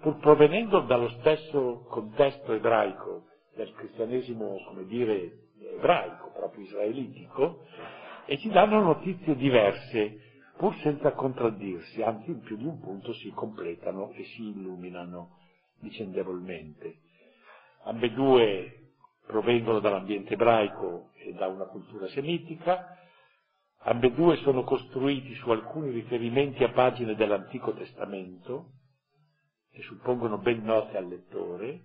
pur 0.00 0.18
provenendo 0.18 0.80
dallo 0.80 1.08
stesso 1.20 1.86
contesto 1.88 2.52
ebraico 2.52 3.26
del 3.54 3.72
cristianesimo, 3.72 4.62
come 4.66 4.84
dire, 4.84 5.48
ebraico, 5.76 6.30
proprio 6.34 6.64
israelitico, 6.64 7.64
e 8.26 8.36
ci 8.38 8.48
danno 8.50 8.80
notizie 8.80 9.34
diverse, 9.34 10.20
pur 10.56 10.76
senza 10.82 11.12
contraddirsi, 11.12 12.02
anzi 12.02 12.30
in 12.30 12.40
più 12.40 12.56
di 12.56 12.64
un 12.64 12.78
punto 12.80 13.12
si 13.14 13.30
completano 13.30 14.12
e 14.12 14.24
si 14.24 14.48
illuminano 14.48 15.36
vicendevolmente. 15.80 16.98
Ambedue 17.84 18.77
provengono 19.28 19.78
dall'ambiente 19.78 20.32
ebraico 20.32 21.10
e 21.16 21.34
da 21.34 21.48
una 21.48 21.66
cultura 21.66 22.08
semitica, 22.08 22.96
ambedue 23.80 24.36
sono 24.38 24.64
costruiti 24.64 25.34
su 25.34 25.50
alcuni 25.50 25.90
riferimenti 25.90 26.64
a 26.64 26.70
pagine 26.70 27.14
dell'Antico 27.14 27.74
Testamento, 27.74 28.70
che 29.70 29.82
suppongono 29.82 30.38
ben 30.38 30.64
note 30.64 30.96
al 30.96 31.08
lettore, 31.08 31.80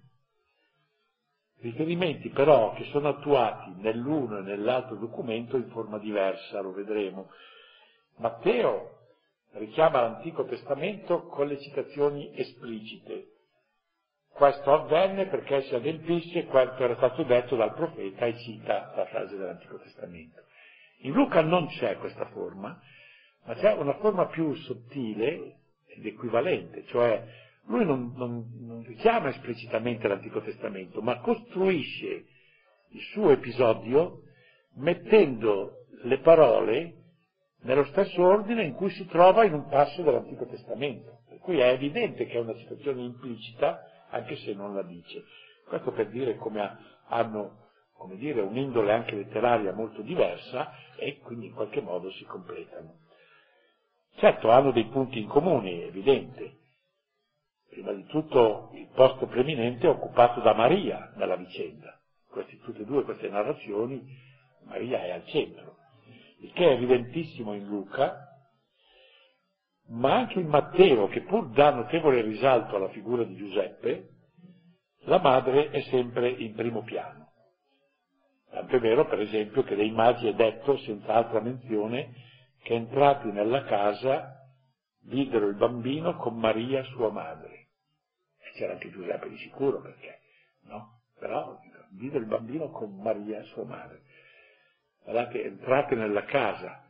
riferimenti 1.59 2.29
però 2.29 2.73
che 2.75 2.85
sono 2.85 3.09
attuati 3.09 3.73
nell'uno 3.75 4.37
e 4.37 4.41
nell'altro 4.43 4.95
documento 4.95 5.57
in 5.57 5.69
forma 5.69 5.97
diversa, 5.97 6.61
lo 6.61 6.71
vedremo. 6.71 7.29
Matteo 8.17 8.99
richiama 9.51 9.99
l'Antico 9.99 10.45
Testamento 10.45 11.23
con 11.23 11.47
le 11.47 11.59
citazioni 11.59 12.31
esplicite, 12.39 13.32
questo 14.33 14.73
avvenne 14.73 15.27
perché 15.27 15.61
si 15.63 15.75
adempisse 15.75 16.45
quanto 16.45 16.83
era 16.83 16.95
stato 16.95 17.23
detto 17.23 17.55
dal 17.55 17.73
profeta 17.73 18.25
e 18.25 18.37
cita 18.37 18.91
la 18.95 19.05
frase 19.05 19.37
dell'Antico 19.37 19.77
Testamento. 19.79 20.41
In 21.01 21.13
Luca 21.13 21.41
non 21.41 21.67
c'è 21.67 21.97
questa 21.97 22.25
forma, 22.27 22.79
ma 23.45 23.53
c'è 23.55 23.73
una 23.73 23.93
forma 23.95 24.27
più 24.27 24.53
sottile 24.55 25.59
ed 25.85 26.05
equivalente, 26.05 26.85
cioè 26.85 27.23
lui 27.65 27.85
non, 27.85 28.13
non, 28.15 28.45
non 28.61 28.83
richiama 28.83 29.29
esplicitamente 29.29 30.07
l'Antico 30.07 30.41
Testamento, 30.41 31.01
ma 31.01 31.19
costruisce 31.19 32.25
il 32.89 33.01
suo 33.11 33.31
episodio 33.31 34.21
mettendo 34.75 35.85
le 36.03 36.19
parole 36.19 36.95
nello 37.61 37.85
stesso 37.85 38.21
ordine 38.21 38.63
in 38.63 38.73
cui 38.73 38.89
si 38.89 39.05
trova 39.05 39.45
in 39.45 39.53
un 39.53 39.67
passo 39.67 40.01
dell'Antico 40.01 40.45
Testamento. 40.47 41.19
Per 41.29 41.37
cui 41.39 41.59
è 41.59 41.69
evidente 41.69 42.25
che 42.25 42.33
è 42.33 42.39
una 42.39 42.55
situazione 42.55 43.03
implicita 43.03 43.79
anche 44.13 44.37
se 44.37 44.53
non 44.53 44.73
la 44.73 44.83
dice. 44.83 45.23
Questo 45.67 45.91
per 45.91 46.09
dire 46.09 46.35
come 46.37 46.77
hanno 47.07 47.61
come 48.03 48.17
dire, 48.17 48.41
un'indole 48.41 48.91
anche 48.91 49.15
letteraria 49.15 49.71
molto 49.71 50.01
diversa 50.01 50.73
e 50.97 51.19
quindi 51.19 51.47
in 51.47 51.53
qualche 51.53 51.79
modo 51.79 52.11
si 52.11 52.25
completano. 52.25 52.97
Certo, 54.15 54.49
hanno 54.49 54.71
dei 54.71 54.87
punti 54.87 55.19
in 55.19 55.27
comune, 55.27 55.83
è 55.83 55.85
evidente. 55.85 56.57
Prima 57.69 57.93
di 57.93 58.05
tutto 58.07 58.71
il 58.73 58.89
posto 58.93 59.25
preeminente 59.27 59.87
è 59.87 59.89
occupato 59.89 60.41
da 60.41 60.53
Maria 60.53 61.13
nella 61.15 61.37
vicenda. 61.37 61.97
Queste, 62.29 62.59
tutte 62.59 62.81
e 62.81 62.85
due 62.85 63.03
queste 63.03 63.29
narrazioni, 63.29 64.05
Maria 64.65 65.01
è 65.03 65.11
al 65.11 65.25
centro. 65.27 65.77
Il 66.39 66.51
che 66.51 66.67
è 66.67 66.73
evidentissimo 66.73 67.53
in 67.53 67.65
Luca, 67.65 68.32
ma 69.87 70.15
anche 70.15 70.39
in 70.39 70.47
Matteo, 70.47 71.07
che 71.07 71.21
pur 71.21 71.49
dà 71.49 71.71
notevole 71.71 72.21
risalto 72.21 72.75
alla 72.75 72.89
figura 72.89 73.23
di 73.23 73.35
Giuseppe, 73.35 74.09
la 75.05 75.19
madre 75.19 75.69
è 75.69 75.81
sempre 75.81 76.29
in 76.29 76.53
primo 76.55 76.83
piano. 76.83 77.31
Tanto 78.49 78.75
è 78.75 78.79
vero, 78.79 79.05
per 79.05 79.19
esempio, 79.19 79.63
che 79.63 79.75
dei 79.75 79.91
magi 79.91 80.27
è 80.27 80.33
detto, 80.33 80.77
senza 80.77 81.13
altra 81.13 81.41
menzione, 81.41 82.13
che 82.61 82.73
entrati 82.75 83.31
nella 83.31 83.63
casa 83.63 84.35
videro 85.05 85.47
il 85.47 85.55
bambino 85.55 86.15
con 86.15 86.37
Maria 86.37 86.83
sua 86.83 87.11
madre. 87.11 87.69
E 88.37 88.51
c'era 88.55 88.73
anche 88.73 88.91
Giuseppe 88.91 89.29
di 89.29 89.37
sicuro, 89.37 89.81
perché, 89.81 90.19
no? 90.67 91.01
Però 91.19 91.57
videro 91.91 92.19
il 92.19 92.27
bambino 92.27 92.69
con 92.69 92.95
Maria 93.01 93.41
sua 93.43 93.65
madre. 93.65 94.03
Guardate, 95.03 95.43
entrate 95.43 95.95
nella 95.95 96.23
casa, 96.23 96.82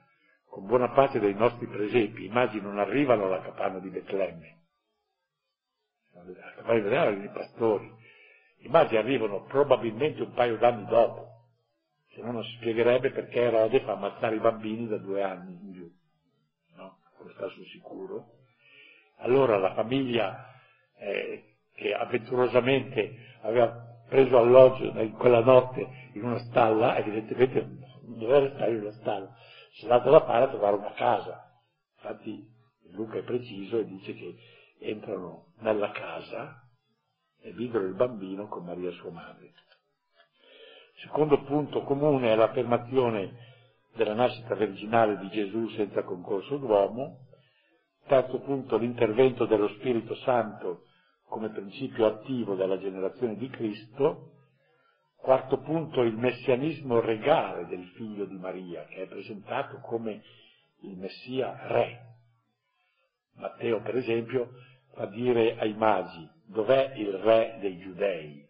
con 0.53 0.67
buona 0.67 0.89
pace 0.89 1.19
dei 1.19 1.33
nostri 1.33 1.65
presepi, 1.65 2.25
i 2.25 2.29
magi 2.29 2.61
non 2.61 2.77
arrivano 2.77 3.25
alla 3.25 3.41
capanna 3.41 3.79
di 3.79 3.89
Betlemme. 3.89 4.57
La 6.13 6.21
capanna 6.57 6.75
di 6.75 6.81
Betlemme 6.81 6.95
erano 6.95 7.23
i 7.23 7.29
pastori. 7.29 7.91
I 8.59 8.67
magi 8.67 8.95
arrivano 8.95 9.45
probabilmente 9.45 10.21
un 10.21 10.31
paio 10.33 10.57
d'anni 10.57 10.85
dopo, 10.85 11.27
se 12.11 12.21
no 12.21 12.33
non 12.33 12.43
si 12.43 12.55
spiegherebbe 12.57 13.09
perché 13.09 13.41
Erode 13.41 13.79
fa 13.79 13.93
ammazzare 13.93 14.35
i 14.35 14.39
bambini 14.39 14.87
da 14.87 14.97
due 14.97 15.23
anni 15.23 15.59
in 15.59 15.73
giù. 15.73 15.91
No? 16.75 16.99
Questo 17.17 17.49
sul 17.49 17.65
sicuro. 17.65 18.27
Allora 19.21 19.57
la 19.57 19.73
famiglia 19.73 20.53
eh, 20.99 21.55
che 21.73 21.95
avventurosamente 21.95 23.37
aveva 23.41 24.05
preso 24.07 24.37
alloggio 24.37 24.83
in 24.99 25.13
quella 25.13 25.41
notte 25.41 26.11
in 26.13 26.23
una 26.23 26.37
stalla, 26.37 26.95
evidentemente 26.95 27.59
non 28.05 28.19
doveva 28.19 28.39
restare 28.41 28.71
in 28.71 28.81
una 28.81 28.91
stalla, 28.91 29.35
si 29.73 29.86
è 29.86 29.88
dato 29.88 30.09
da 30.09 30.23
fare 30.25 30.45
a 30.45 30.49
trovare 30.49 30.75
una 30.75 30.93
casa. 30.93 31.51
Infatti 31.97 32.47
Luca 32.91 33.17
è 33.17 33.23
preciso 33.23 33.79
e 33.79 33.86
dice 33.86 34.13
che 34.13 34.36
entrano 34.79 35.53
nella 35.59 35.91
casa 35.91 36.67
e 37.41 37.51
videro 37.53 37.86
il 37.86 37.95
bambino 37.95 38.47
con 38.47 38.65
Maria 38.65 38.91
sua 38.91 39.12
madre. 39.12 39.53
Secondo 41.01 41.41
punto 41.43 41.83
comune 41.83 42.31
è 42.31 42.36
l'affermazione 42.36 43.51
della 43.95 44.13
nascita 44.13 44.55
virginale 44.55 45.17
di 45.17 45.29
Gesù 45.29 45.67
senza 45.69 46.03
concorso 46.03 46.57
d'uomo. 46.57 47.27
Terzo 48.05 48.39
punto 48.39 48.77
l'intervento 48.77 49.45
dello 49.45 49.69
Spirito 49.69 50.15
Santo 50.17 50.83
come 51.27 51.49
principio 51.49 52.05
attivo 52.05 52.55
della 52.55 52.77
generazione 52.77 53.36
di 53.38 53.49
Cristo. 53.49 54.33
Quarto 55.23 55.59
punto 55.59 56.01
il 56.01 56.17
messianismo 56.17 56.99
regale 56.99 57.65
del 57.67 57.86
figlio 57.95 58.25
di 58.25 58.36
Maria, 58.36 58.83
che 58.88 59.03
è 59.03 59.07
presentato 59.07 59.79
come 59.79 60.21
il 60.81 60.97
Messia 60.97 61.65
re. 61.67 62.17
Matteo, 63.36 63.81
per 63.81 63.95
esempio, 63.95 64.49
fa 64.93 65.05
dire 65.05 65.57
ai 65.57 65.75
magi 65.75 66.29
dov'è 66.47 66.95
il 66.95 67.13
re 67.13 67.57
dei 67.62 67.79
giudei 67.79 68.45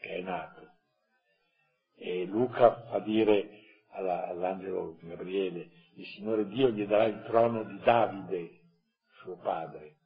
che 0.00 0.08
è 0.16 0.20
nato. 0.22 0.66
E 1.94 2.24
Luca 2.24 2.86
fa 2.86 3.00
dire 3.00 3.60
alla, 3.90 4.26
all'angelo 4.26 4.96
Gabriele, 5.02 5.68
il 5.96 6.06
Signore 6.06 6.46
Dio 6.46 6.70
gli 6.70 6.86
darà 6.86 7.04
il 7.04 7.22
trono 7.26 7.64
di 7.64 7.78
Davide, 7.80 8.60
suo 9.20 9.36
padre. 9.42 9.96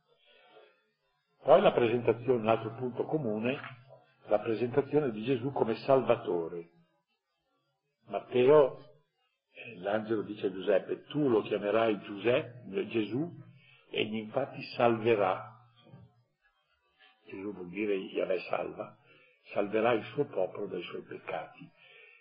Poi 1.45 1.61
la 1.61 1.71
presentazione, 1.71 2.41
un 2.41 2.49
altro 2.49 2.75
punto 2.75 3.05
comune, 3.05 3.78
la 4.29 4.39
presentazione 4.41 5.11
di 5.11 5.23
Gesù 5.25 5.53
come 5.53 5.75
Salvatore. 5.77 6.69
Matteo, 8.09 8.85
eh, 9.53 9.79
l'angelo 9.79 10.23
dice 10.23 10.47
a 10.47 10.53
Giuseppe, 10.53 11.05
tu 11.05 11.29
lo 11.29 11.43
chiamerai 11.43 11.99
Giuseppe, 12.01 12.87
Gesù, 12.89 13.31
egli 13.91 14.17
infatti 14.17 14.63
salverà. 14.77 15.57
Gesù 17.27 17.53
vuol 17.53 17.69
dire 17.69 17.95
Yahweh 17.95 18.41
salva, 18.49 18.97
salverà 19.53 19.93
il 19.93 20.05
suo 20.13 20.25
popolo 20.27 20.67
dai 20.67 20.83
suoi 20.83 21.03
peccati. 21.03 21.71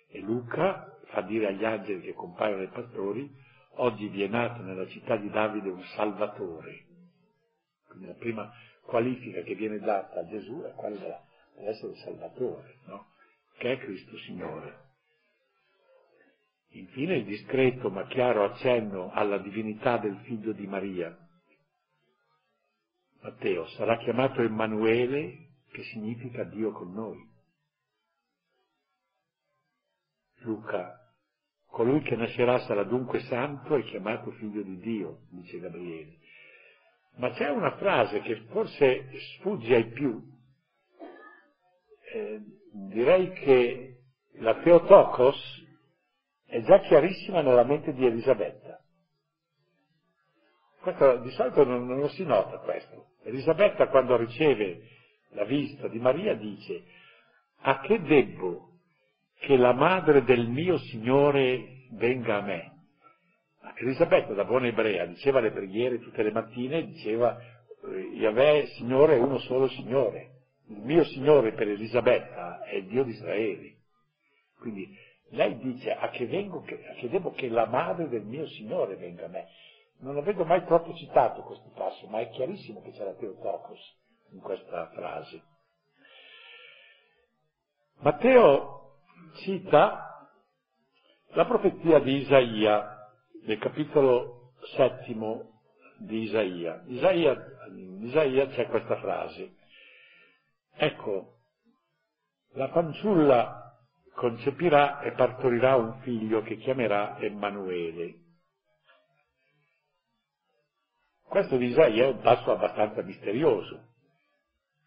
E 0.10 0.20
Luca 0.20 0.98
fa 1.06 1.22
dire 1.22 1.48
agli 1.48 1.66
angeli 1.66 2.02
che 2.02 2.14
compaiono 2.14 2.62
ai 2.62 2.70
pastori, 2.70 3.30
oggi 3.76 4.08
vi 4.08 4.24
è 4.24 4.28
nato 4.28 4.62
nella 4.62 4.88
città 4.88 5.18
di 5.18 5.30
Davide 5.30 5.70
un 5.70 5.84
Salvatore. 5.96 6.86
Quindi 7.88 8.08
la 8.08 8.14
prima 8.14 8.52
qualifica 8.84 9.42
che 9.42 9.56
viene 9.56 9.80
data 9.80 10.20
a 10.20 10.26
Gesù 10.26 10.62
è 10.64 10.74
quella 10.74 11.27
dell'essere 11.58 11.96
Salvatore, 11.98 12.80
no? 12.86 13.08
che 13.58 13.74
è 13.74 13.78
Cristo 13.80 14.18
Signore. 14.20 14.86
Infine 16.70 17.18
il 17.18 17.26
discreto 17.26 17.90
ma 17.90 18.06
chiaro 18.08 18.44
accenno 18.44 19.12
alla 19.12 19.40
divinità 19.40 19.98
del 19.98 20.18
figlio 20.24 20.52
di 20.52 20.68
Maria. 20.68 21.18
Matteo 23.22 23.68
sarà 23.70 23.98
chiamato 23.98 24.42
Emanuele, 24.42 25.46
che 25.72 25.84
significa 25.84 26.44
Dio 26.44 26.72
con 26.72 26.94
noi. 26.94 27.18
Luca, 30.42 30.98
colui 31.66 32.02
che 32.02 32.16
nascerà 32.16 32.60
sarà 32.60 32.84
dunque 32.84 33.22
santo 33.22 33.76
e 33.76 33.84
chiamato 33.84 34.32
figlio 34.32 34.62
di 34.62 34.78
Dio, 34.78 35.22
dice 35.30 35.60
Gabriele. 35.60 36.18
Ma 37.16 37.32
c'è 37.32 37.50
una 37.50 37.76
frase 37.78 38.22
che 38.22 38.46
forse 38.52 39.10
sfugge 39.20 39.76
ai 39.76 39.90
più. 39.90 40.37
Eh, 42.14 42.40
direi 42.90 43.32
che 43.34 43.98
la 44.40 44.56
Teotokos 44.62 45.66
è 46.46 46.62
già 46.62 46.80
chiarissima 46.80 47.42
nella 47.42 47.64
mente 47.64 47.94
di 47.94 48.06
Elisabetta. 48.06 48.80
Questo, 50.82 51.18
di 51.18 51.32
solito 51.32 51.66
non, 51.66 51.86
non 51.86 52.10
si 52.10 52.24
nota 52.24 52.60
questo. 52.60 53.08
Elisabetta 53.24 53.90
quando 53.90 54.16
riceve 54.16 54.82
la 55.32 55.44
vista 55.44 55.88
di 55.90 56.00
Maria 56.00 56.34
dice 56.36 56.84
a 57.62 57.82
che 57.82 58.00
debbo 58.02 58.70
che 59.40 59.58
la 59.58 59.74
madre 59.74 60.24
del 60.24 60.48
mio 60.48 60.78
Signore 60.78 61.88
venga 61.92 62.38
a 62.38 62.42
me? 62.42 62.72
Elisabetta, 63.76 64.34
da 64.34 64.46
buona 64.46 64.68
ebrea, 64.68 65.06
diceva 65.06 65.42
le 65.42 65.52
preghiere 65.52 66.00
tutte 66.00 66.24
le 66.24 66.32
mattine, 66.32 66.86
diceva 66.86 67.38
Yahweh, 68.14 68.68
Signore, 68.78 69.16
è 69.16 69.20
uno 69.20 69.40
solo 69.40 69.68
Signore. 69.68 70.37
Il 70.70 70.82
mio 70.82 71.04
Signore 71.06 71.54
per 71.54 71.68
Elisabetta 71.68 72.64
è 72.64 72.76
il 72.76 72.88
Dio 72.88 73.04
di 73.04 73.12
Israele. 73.12 73.76
Quindi 74.60 74.96
lei 75.30 75.58
dice 75.60 75.92
a 75.94 76.10
che, 76.10 76.26
vengo, 76.26 76.60
a 76.60 76.94
che 76.96 77.10
devo 77.10 77.32
che 77.32 77.50
la 77.50 77.66
madre 77.66 78.08
del 78.10 78.24
mio 78.24 78.48
Signore 78.48 78.96
venga 78.96 79.26
a 79.26 79.30
me. 79.30 79.48
Non 80.00 80.14
lo 80.14 80.22
vedo 80.22 80.46
mai 80.46 80.64
troppo 80.66 80.94
citato 80.94 81.42
questo 81.42 81.70
passo, 81.74 82.08
ma 82.08 82.20
è 82.20 82.30
chiarissimo 82.30 82.82
che 82.82 82.92
c'è 82.92 83.04
la 83.04 83.14
Teotokos 83.14 83.80
in 84.32 84.40
questa 84.40 84.90
frase. 84.94 85.42
Matteo 88.00 89.00
cita 89.38 90.30
la 91.30 91.46
profezia 91.46 92.00
di 92.00 92.18
Isaia 92.18 93.10
nel 93.44 93.58
capitolo 93.58 94.54
settimo 94.76 95.62
di 95.98 96.24
Isaia. 96.24 96.84
Isaia, 96.88 97.36
in 97.70 98.04
Isaia 98.04 98.48
c'è 98.48 98.68
questa 98.68 98.98
frase. 98.98 99.56
Ecco, 100.78 101.38
la 102.54 102.70
fanciulla 102.70 103.76
concepirà 104.16 105.02
e 105.02 105.14
partorirà 105.14 105.76
un 105.76 106.00
figlio 106.02 106.42
che 106.44 106.58
chiamerà 106.58 107.20
Emanuele. 107.20 108.16
Questo 111.24 111.58
di 111.58 111.68
Isaia 111.68 112.06
è 112.06 112.08
un 112.08 112.22
passo 112.22 112.52
abbastanza 112.52 113.02
misterioso, 113.04 113.88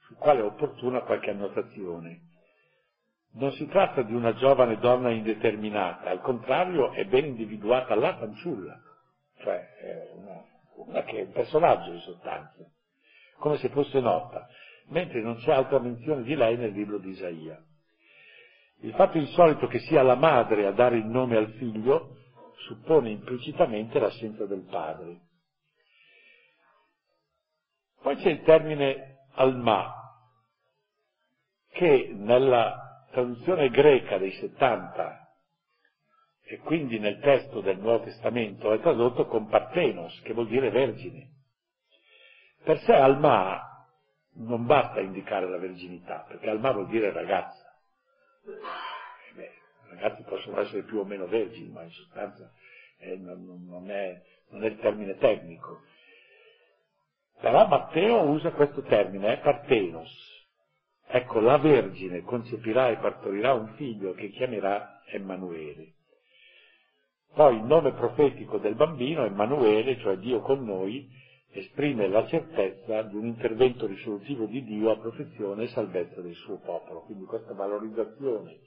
sul 0.07 0.16
quale 0.16 0.40
è 0.40 0.44
opportuna 0.44 1.03
qualche 1.03 1.31
annotazione. 1.31 2.22
Non 3.33 3.53
si 3.53 3.66
tratta 3.66 4.03
di 4.03 4.14
una 4.14 4.35
giovane 4.35 4.79
donna 4.79 5.11
indeterminata, 5.11 6.11
al 6.11 6.20
contrario 6.22 6.92
è 6.92 7.05
ben 7.07 7.26
individuata 7.26 7.94
la 7.94 8.16
fanciulla, 8.16 8.81
cioè 9.40 10.11
una, 10.16 10.45
una 10.86 11.03
che 11.05 11.18
è 11.18 11.22
un 11.24 11.32
personaggio 11.32 11.93
in 11.93 12.01
sostanza, 12.01 12.64
come 13.38 13.59
se 13.59 13.68
fosse 13.70 14.01
nota, 14.01 14.49
mentre 14.91 15.20
non 15.22 15.36
c'è 15.36 15.53
altra 15.53 15.78
menzione 15.78 16.22
di 16.22 16.34
lei 16.34 16.57
nel 16.57 16.72
libro 16.72 16.99
di 16.99 17.11
Isaia. 17.11 17.62
Il 18.82 18.93
fatto 18.95 19.18
insolito 19.18 19.66
che 19.66 19.80
sia 19.80 20.03
la 20.03 20.14
madre 20.14 20.66
a 20.66 20.72
dare 20.72 20.97
il 20.97 21.07
nome 21.07 21.36
al 21.36 21.53
figlio 21.53 22.16
suppone 22.66 23.11
implicitamente 23.11 23.99
l'assenza 23.99 24.47
del 24.47 24.64
padre. 24.68 25.20
Poi 28.03 28.16
c'è 28.16 28.30
il 28.30 28.43
termine 28.43 29.26
alma, 29.34 29.95
che 31.72 32.11
nella 32.14 33.07
traduzione 33.11 33.68
greca 33.68 34.18
dei 34.18 34.32
70 34.32 35.28
e 36.43 36.59
quindi 36.59 36.99
nel 36.99 37.20
testo 37.20 37.61
del 37.61 37.78
Nuovo 37.78 38.05
Testamento 38.05 38.72
è 38.72 38.80
tradotto 38.80 39.26
con 39.26 39.47
partenos, 39.47 40.20
che 40.22 40.32
vuol 40.32 40.49
dire 40.49 40.70
vergine. 40.70 41.28
Per 42.64 42.78
sé 42.80 42.93
Alma 42.93 43.70
non 44.35 44.66
basta 44.66 45.01
indicare 45.01 45.49
la 45.49 45.59
verginità, 45.59 46.24
perché 46.28 46.49
Alma 46.51 46.72
vuol 46.72 46.89
dire 46.89 47.12
ragazza. 47.12 47.81
Eh 48.47 49.35
beh, 49.35 49.53
ragazzi 49.91 50.22
possono 50.22 50.61
essere 50.61 50.83
più 50.83 50.99
o 50.99 51.05
meno 51.05 51.26
vergini, 51.26 51.70
ma 51.70 51.83
in 51.83 51.91
sostanza 51.91 52.53
eh, 52.99 53.16
non, 53.16 53.66
non, 53.66 53.91
è, 53.91 54.22
non, 54.51 54.64
è, 54.64 54.66
il 54.66 54.78
termine 54.78 55.16
tecnico. 55.18 55.81
Però 57.41 57.66
Matteo 57.66 58.22
usa 58.28 58.53
questo 58.53 58.83
termine, 58.83 59.35
è 59.35 59.41
partenos. 59.41 60.39
Ecco, 61.07 61.41
la 61.41 61.59
Vergine 61.59 62.22
concepirà 62.22 62.91
e 62.91 62.97
partorirà 62.99 63.53
un 63.55 63.74
figlio 63.74 64.12
che 64.12 64.28
chiamerà 64.31 65.03
Emanuele. 65.07 65.95
Poi 67.35 67.57
il 67.57 67.62
nome 67.62 67.93
profetico 67.93 68.59
del 68.59 68.74
bambino, 68.74 69.24
Emanuele, 69.24 69.99
cioè 69.99 70.16
Dio 70.18 70.41
con 70.41 70.64
noi, 70.64 71.09
esprime 71.53 72.09
la 72.09 72.26
certezza 72.26 73.03
di 73.03 73.16
un 73.16 73.26
intervento 73.26 73.86
risolutivo 73.86 74.46
di 74.46 74.62
Dio 74.64 74.90
a 74.90 74.98
protezione 74.98 75.64
e 75.64 75.68
salvezza 75.68 76.20
del 76.20 76.34
suo 76.34 76.59
popolo. 76.59 77.01
Quindi 77.01 77.24
questa 77.24 77.53
valorizzazione 77.53 78.59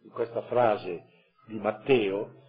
di 0.00 0.08
questa 0.10 0.42
frase 0.42 1.06
di 1.46 1.58
Matteo, 1.58 2.42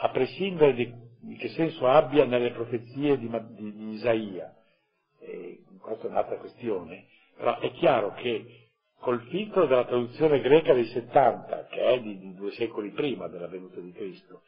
a 0.00 0.10
prescindere 0.10 0.74
di, 0.74 1.36
che 1.36 1.48
senso 1.48 1.86
abbia 1.86 2.24
nelle 2.24 2.52
profezie 2.52 3.18
di, 3.18 3.28
di, 3.28 3.72
di 3.72 3.90
Isaia, 3.92 4.54
e 5.20 5.64
questa 5.80 6.06
è 6.06 6.10
un'altra 6.10 6.36
questione, 6.36 7.06
però 7.36 7.58
è 7.58 7.72
chiaro 7.72 8.12
che 8.14 8.68
col 9.00 9.22
filtro 9.28 9.66
della 9.66 9.84
traduzione 9.84 10.40
greca 10.40 10.74
dei 10.74 10.86
70, 10.86 11.66
che 11.66 11.80
è 11.80 12.00
di, 12.00 12.18
di 12.18 12.34
due 12.34 12.50
secoli 12.52 12.90
prima 12.90 13.28
della 13.28 13.46
venuta 13.46 13.80
di 13.80 13.92
Cristo, 13.92 14.42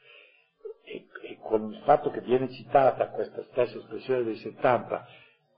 e, 0.90 1.06
e, 1.22 1.38
con 1.40 1.72
il 1.72 1.80
fatto 1.84 2.10
che 2.10 2.20
viene 2.20 2.50
citata 2.50 3.10
questa 3.10 3.42
stessa 3.50 3.78
espressione 3.78 4.24
dei 4.24 4.36
70 4.36 5.06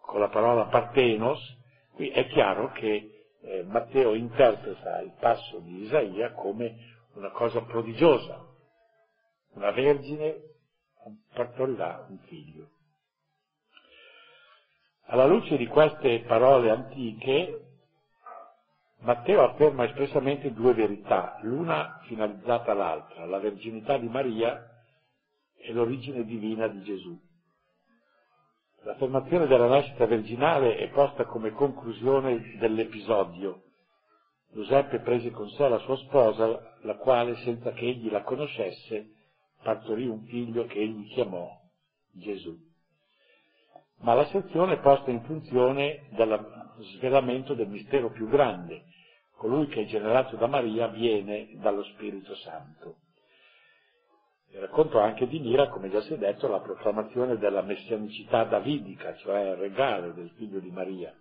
con 0.01 0.20
la 0.20 0.28
parola 0.28 0.66
partenos, 0.66 1.41
qui 1.95 2.11
è 2.11 2.26
chiaro 2.28 2.70
che 2.72 3.09
eh, 3.41 3.62
Matteo 3.64 4.14
interpreta 4.14 5.01
il 5.01 5.14
passo 5.18 5.59
di 5.61 5.85
Isaia 5.85 6.33
come 6.33 6.74
una 7.14 7.30
cosa 7.30 7.62
prodigiosa. 7.62 8.47
Una 9.55 9.70
vergine 9.70 10.37
partorirà 11.33 12.05
un 12.09 12.18
figlio. 12.26 12.68
Alla 15.07 15.26
luce 15.26 15.57
di 15.57 15.66
queste 15.66 16.20
parole 16.20 16.70
antiche, 16.70 17.59
Matteo 19.01 19.43
afferma 19.43 19.85
espressamente 19.85 20.53
due 20.53 20.72
verità, 20.74 21.39
l'una 21.43 22.01
finalizzata 22.05 22.70
all'altra, 22.70 23.26
la 23.26 23.39
verginità 23.39 23.99
di 23.99 24.09
Maria 24.09 24.72
e 25.63 25.73
l'origine 25.73 26.25
divina 26.25 26.67
di 26.67 26.83
Gesù. 26.83 27.19
L'affermazione 28.85 29.47
della 29.47 29.69
nascita 29.69 30.07
virginale 30.07 30.77
è 30.77 30.89
posta 30.91 31.25
come 31.25 31.53
conclusione 31.53 32.57
dell'episodio. 32.59 33.63
Giuseppe 34.53 34.99
prese 34.99 35.31
con 35.31 35.49
sé 35.51 35.69
la 35.69 35.79
sua 35.79 35.97
sposa, 35.97 36.77
la 36.83 36.97
quale, 36.97 37.37
senza 37.37 37.71
che 37.73 37.87
egli 37.87 38.11
la 38.11 38.23
conoscesse, 38.23 39.13
partorì 39.63 40.07
un 40.07 40.25
figlio 40.25 40.67
che 40.67 40.81
egli 40.81 41.07
chiamò 41.13 41.49
Gesù. 42.11 42.55
Ma 44.01 44.15
la 44.15 44.27
sezione 44.27 44.75
è 44.75 44.81
posta 44.81 45.11
in 45.11 45.23
funzione 45.23 46.09
dello 46.11 46.75
svelamento 46.99 47.55
del 47.55 47.69
mistero 47.69 48.11
più 48.11 48.29
grande, 48.29 48.83
colui 49.37 49.69
che 49.69 49.83
è 49.83 49.87
generato 49.87 50.37
da 50.37 50.49
Maria 50.49 50.89
viene 50.89 51.57
dallo 51.61 51.85
Spirito 51.85 52.35
Santo. 52.37 52.97
Racconto 54.55 54.98
anche 54.98 55.26
di 55.26 55.38
Mira, 55.38 55.68
come 55.70 55.88
già 55.88 56.03
si 56.03 56.12
è 56.12 56.18
detto, 56.18 56.46
la 56.46 56.61
proclamazione 56.61 57.38
della 57.38 57.62
messianicità 57.62 58.44
davidica, 58.44 59.14
cioè 59.16 59.50
il 59.50 59.57
regalo 59.57 60.12
del 60.12 60.30
figlio 60.36 60.61
di 60.61 60.70
Maria. 60.70 61.14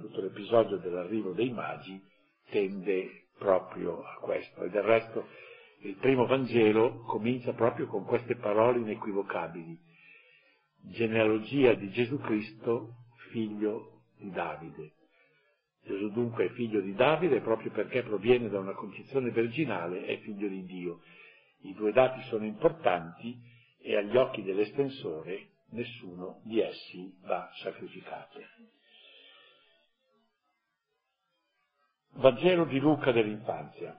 Tutto 0.00 0.20
l'episodio 0.20 0.78
dell'arrivo 0.78 1.32
dei 1.32 1.50
magi 1.50 2.02
tende 2.50 3.26
proprio 3.38 4.02
a 4.02 4.18
questo. 4.20 4.64
E 4.64 4.70
del 4.70 4.82
resto 4.82 5.26
il 5.82 5.94
primo 5.96 6.26
Vangelo 6.26 7.02
comincia 7.06 7.52
proprio 7.52 7.86
con 7.86 8.04
queste 8.04 8.34
parole 8.36 8.80
inequivocabili. 8.80 9.78
Genealogia 10.90 11.74
di 11.74 11.90
Gesù 11.90 12.18
Cristo, 12.18 12.94
figlio 13.30 14.00
di 14.18 14.30
Davide. 14.30 14.92
Gesù 15.84 16.10
dunque 16.10 16.46
è 16.46 16.48
figlio 16.50 16.80
di 16.80 16.94
Davide 16.94 17.40
proprio 17.40 17.70
perché 17.70 18.02
proviene 18.02 18.48
da 18.48 18.58
una 18.58 18.74
concezione 18.74 19.30
virginale, 19.30 20.06
è 20.06 20.18
figlio 20.18 20.48
di 20.48 20.64
Dio 20.64 21.00
i 21.64 21.74
due 21.74 21.92
dati 21.92 22.22
sono 22.28 22.44
importanti 22.44 23.36
e 23.80 23.96
agli 23.96 24.16
occhi 24.16 24.42
dell'estensore 24.42 25.48
nessuno 25.70 26.40
di 26.44 26.60
essi 26.60 27.14
va 27.22 27.50
sacrificato. 27.62 28.40
Vangelo 32.16 32.64
di 32.64 32.78
Luca 32.78 33.12
dell'infanzia. 33.12 33.98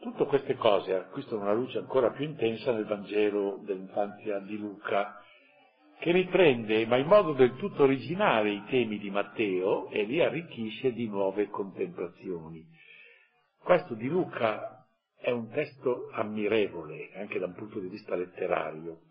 Tutte 0.00 0.24
queste 0.24 0.56
cose 0.56 0.94
acquistano 0.94 1.42
una 1.42 1.52
luce 1.52 1.78
ancora 1.78 2.10
più 2.10 2.24
intensa 2.24 2.72
nel 2.72 2.86
Vangelo 2.86 3.58
dell'infanzia 3.64 4.38
di 4.38 4.56
Luca, 4.56 5.22
che 5.98 6.10
riprende, 6.10 6.86
ma 6.86 6.96
in 6.96 7.06
modo 7.06 7.34
del 7.34 7.54
tutto 7.56 7.82
originale, 7.82 8.50
i 8.50 8.64
temi 8.70 8.98
di 8.98 9.10
Matteo 9.10 9.90
e 9.90 10.04
li 10.04 10.22
arricchisce 10.22 10.92
di 10.92 11.06
nuove 11.06 11.50
contemplazioni. 11.50 12.66
Questo 13.58 13.92
di 13.94 14.08
Luca 14.08 14.79
è 15.20 15.30
un 15.30 15.50
testo 15.50 16.08
ammirevole 16.12 17.10
anche 17.14 17.38
da 17.38 17.46
un 17.46 17.54
punto 17.54 17.78
di 17.78 17.88
vista 17.88 18.14
letterario, 18.14 19.02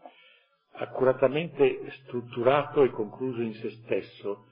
accuratamente 0.73 1.91
strutturato 2.03 2.83
e 2.83 2.89
concluso 2.89 3.41
in 3.41 3.53
se 3.53 3.69
stesso, 3.83 4.45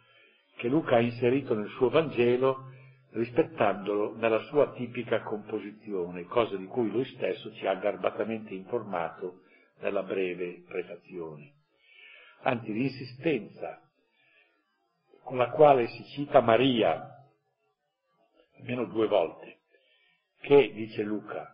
che 0.58 0.68
Luca 0.68 0.96
ha 0.96 1.02
inserito 1.02 1.56
nel 1.56 1.70
suo 1.70 1.90
Vangelo 1.90 2.72
rispettandolo 3.12 4.16
nella 4.16 4.42
sua 4.44 4.72
tipica 4.74 5.24
composizione, 5.24 6.26
cosa 6.26 6.56
di 6.56 6.66
cui 6.66 6.92
lui 6.92 7.06
stesso 7.06 7.52
ci 7.54 7.66
ha 7.66 7.74
garbatamente 7.76 8.54
informato 8.54 9.42
nella 9.80 10.04
breve 10.04 10.64
prefazione. 10.68 11.54
Anzi, 12.42 12.72
l'insistenza 12.72 13.82
con 15.24 15.38
la 15.38 15.50
quale 15.50 15.88
si 15.88 16.04
cita 16.14 16.40
Maria, 16.42 17.26
almeno 18.60 18.86
due 18.86 19.08
volte, 19.08 19.57
che, 20.48 20.72
dice 20.72 21.04
Luca, 21.04 21.54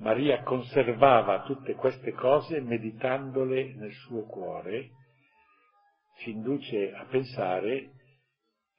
Maria 0.00 0.42
conservava 0.42 1.44
tutte 1.44 1.72
queste 1.74 2.12
cose 2.12 2.60
meditandole 2.60 3.72
nel 3.74 3.92
suo 3.92 4.26
cuore, 4.26 4.90
ci 6.18 6.30
induce 6.30 6.92
a 6.92 7.06
pensare 7.06 7.92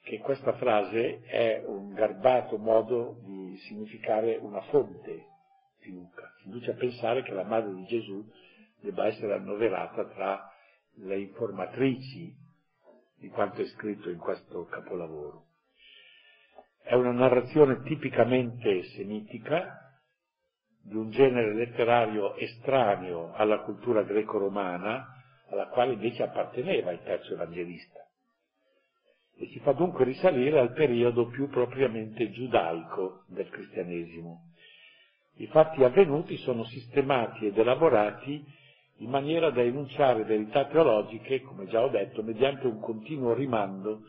che 0.04 0.20
questa 0.20 0.54
frase 0.54 1.22
è 1.24 1.64
un 1.66 1.94
garbato 1.94 2.60
modo 2.60 3.18
di 3.24 3.58
significare 3.66 4.36
una 4.36 4.62
fonte 4.70 5.26
di 5.80 5.92
Luca, 5.92 6.32
ci 6.38 6.46
induce 6.46 6.70
a 6.70 6.76
pensare 6.76 7.24
che 7.24 7.32
la 7.32 7.44
madre 7.44 7.74
di 7.74 7.86
Gesù 7.86 8.24
debba 8.82 9.08
essere 9.08 9.34
annoverata 9.34 10.06
tra 10.10 10.48
le 10.98 11.20
informatrici 11.20 12.36
di 13.18 13.30
quanto 13.30 13.62
è 13.62 13.66
scritto 13.66 14.12
in 14.12 14.20
questo 14.20 14.66
capolavoro. 14.66 15.53
È 16.86 16.96
una 16.96 17.12
narrazione 17.12 17.82
tipicamente 17.84 18.84
semitica, 18.96 19.84
di 20.84 20.98
un 20.98 21.12
genere 21.12 21.54
letterario 21.54 22.36
estraneo 22.36 23.32
alla 23.34 23.60
cultura 23.60 24.04
greco-romana, 24.04 25.08
alla 25.50 25.68
quale 25.68 25.94
invece 25.94 26.24
apparteneva 26.24 26.92
il 26.92 27.02
terzo 27.04 27.34
evangelista. 27.34 28.00
E 29.38 29.48
ci 29.48 29.60
fa 29.60 29.72
dunque 29.72 30.04
risalire 30.04 30.60
al 30.60 30.74
periodo 30.74 31.28
più 31.28 31.48
propriamente 31.48 32.30
giudaico 32.32 33.24
del 33.28 33.50
cristianesimo. 33.50 34.52
I 35.38 35.48
fatti 35.48 35.84
avvenuti 35.84 36.36
sono 36.38 36.66
sistemati 36.66 37.46
ed 37.46 37.58
elaborati 37.58 38.44
in 38.98 39.10
maniera 39.10 39.50
da 39.52 39.62
enunciare 39.62 40.26
verità 40.26 40.66
teologiche, 40.66 41.42
come 41.42 41.66
già 41.68 41.82
ho 41.82 41.90
detto, 41.90 42.22
mediante 42.24 42.68
un 42.68 42.80
continuo 42.80 43.34
rimando 43.34 44.02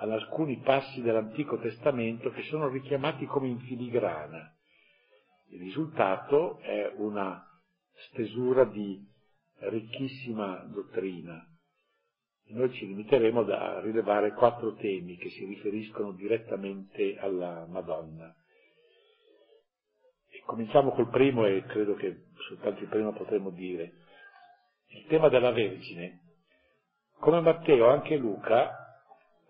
ad 0.00 0.10
alcuni 0.12 0.58
passi 0.58 1.02
dell'Antico 1.02 1.58
Testamento 1.58 2.30
che 2.30 2.42
sono 2.42 2.68
richiamati 2.68 3.26
come 3.26 3.48
in 3.48 3.58
filigrana. 3.58 4.54
Il 5.50 5.60
risultato 5.60 6.58
è 6.58 6.92
una 6.96 7.44
stesura 8.10 8.64
di 8.64 9.04
ricchissima 9.60 10.64
dottrina. 10.72 11.44
Noi 12.50 12.72
ci 12.74 12.86
limiteremo 12.86 13.40
a 13.40 13.80
rilevare 13.80 14.32
quattro 14.34 14.74
temi 14.74 15.16
che 15.16 15.30
si 15.30 15.44
riferiscono 15.44 16.12
direttamente 16.12 17.18
alla 17.18 17.66
Madonna. 17.66 18.32
E 20.30 20.42
cominciamo 20.46 20.92
col 20.92 21.10
primo 21.10 21.44
e 21.44 21.64
credo 21.64 21.94
che 21.94 22.26
soltanto 22.48 22.82
il 22.82 22.88
primo 22.88 23.12
potremo 23.12 23.50
dire. 23.50 23.92
Il 24.90 25.06
tema 25.08 25.28
della 25.28 25.50
Vergine. 25.50 26.20
Come 27.18 27.40
Matteo, 27.40 27.88
anche 27.88 28.16
Luca 28.16 28.87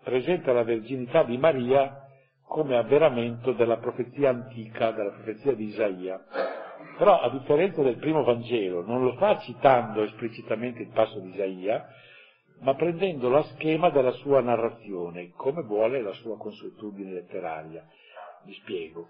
presenta 0.03 0.53
la 0.53 0.63
verginità 0.63 1.23
di 1.23 1.37
Maria 1.37 2.05
come 2.49 2.77
avveramento 2.77 3.51
della 3.53 3.77
profezia 3.77 4.29
antica, 4.29 4.91
della 4.91 5.11
profezia 5.11 5.53
di 5.53 5.65
Isaia. 5.65 6.19
Però, 6.97 7.21
a 7.21 7.29
differenza 7.29 7.83
del 7.83 7.97
primo 7.97 8.23
Vangelo, 8.23 8.83
non 8.85 9.03
lo 9.03 9.13
fa 9.13 9.37
citando 9.39 10.01
esplicitamente 10.01 10.81
il 10.81 10.89
passo 10.89 11.19
di 11.19 11.29
Isaia, 11.29 11.85
ma 12.61 12.75
prendendo 12.75 13.29
la 13.29 13.43
schema 13.43 13.89
della 13.89 14.11
sua 14.11 14.41
narrazione, 14.41 15.31
come 15.35 15.61
vuole 15.61 16.01
la 16.01 16.11
sua 16.13 16.37
consuetudine 16.37 17.11
letteraria. 17.11 17.87
Vi 18.43 18.53
spiego. 18.53 19.09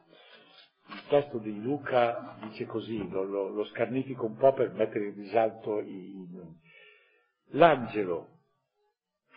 Il 0.89 1.01
testo 1.07 1.37
di 1.37 1.61
Luca 1.61 2.37
dice 2.41 2.65
così, 2.65 3.07
lo, 3.09 3.23
lo, 3.23 3.47
lo 3.49 3.63
scarnifico 3.65 4.25
un 4.25 4.35
po' 4.35 4.53
per 4.53 4.71
mettere 4.73 5.07
in 5.07 5.15
risalto 5.15 5.79
i, 5.79 5.87
i... 5.87 6.27
L'angelo 7.51 8.27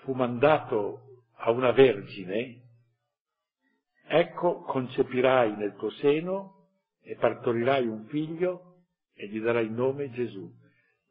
fu 0.03 0.13
mandato 0.13 1.12
a 1.45 1.51
una 1.51 1.73
vergine, 1.73 2.61
ecco 4.07 4.61
concepirai 4.63 5.57
nel 5.57 5.75
tuo 5.75 5.91
seno 5.91 6.69
e 7.03 7.17
partorirai 7.17 7.87
un 7.87 8.07
figlio 8.07 8.85
e 9.15 9.27
gli 9.29 9.41
darai 9.41 9.69
nome 9.69 10.11
Gesù. 10.11 10.49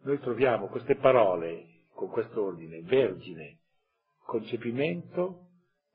Noi 0.03 0.19
troviamo 0.19 0.67
queste 0.67 0.95
parole 0.95 1.86
con 1.93 2.09
questo 2.09 2.43
ordine, 2.43 2.82
vergine, 2.82 3.59
concepimento, 4.23 5.49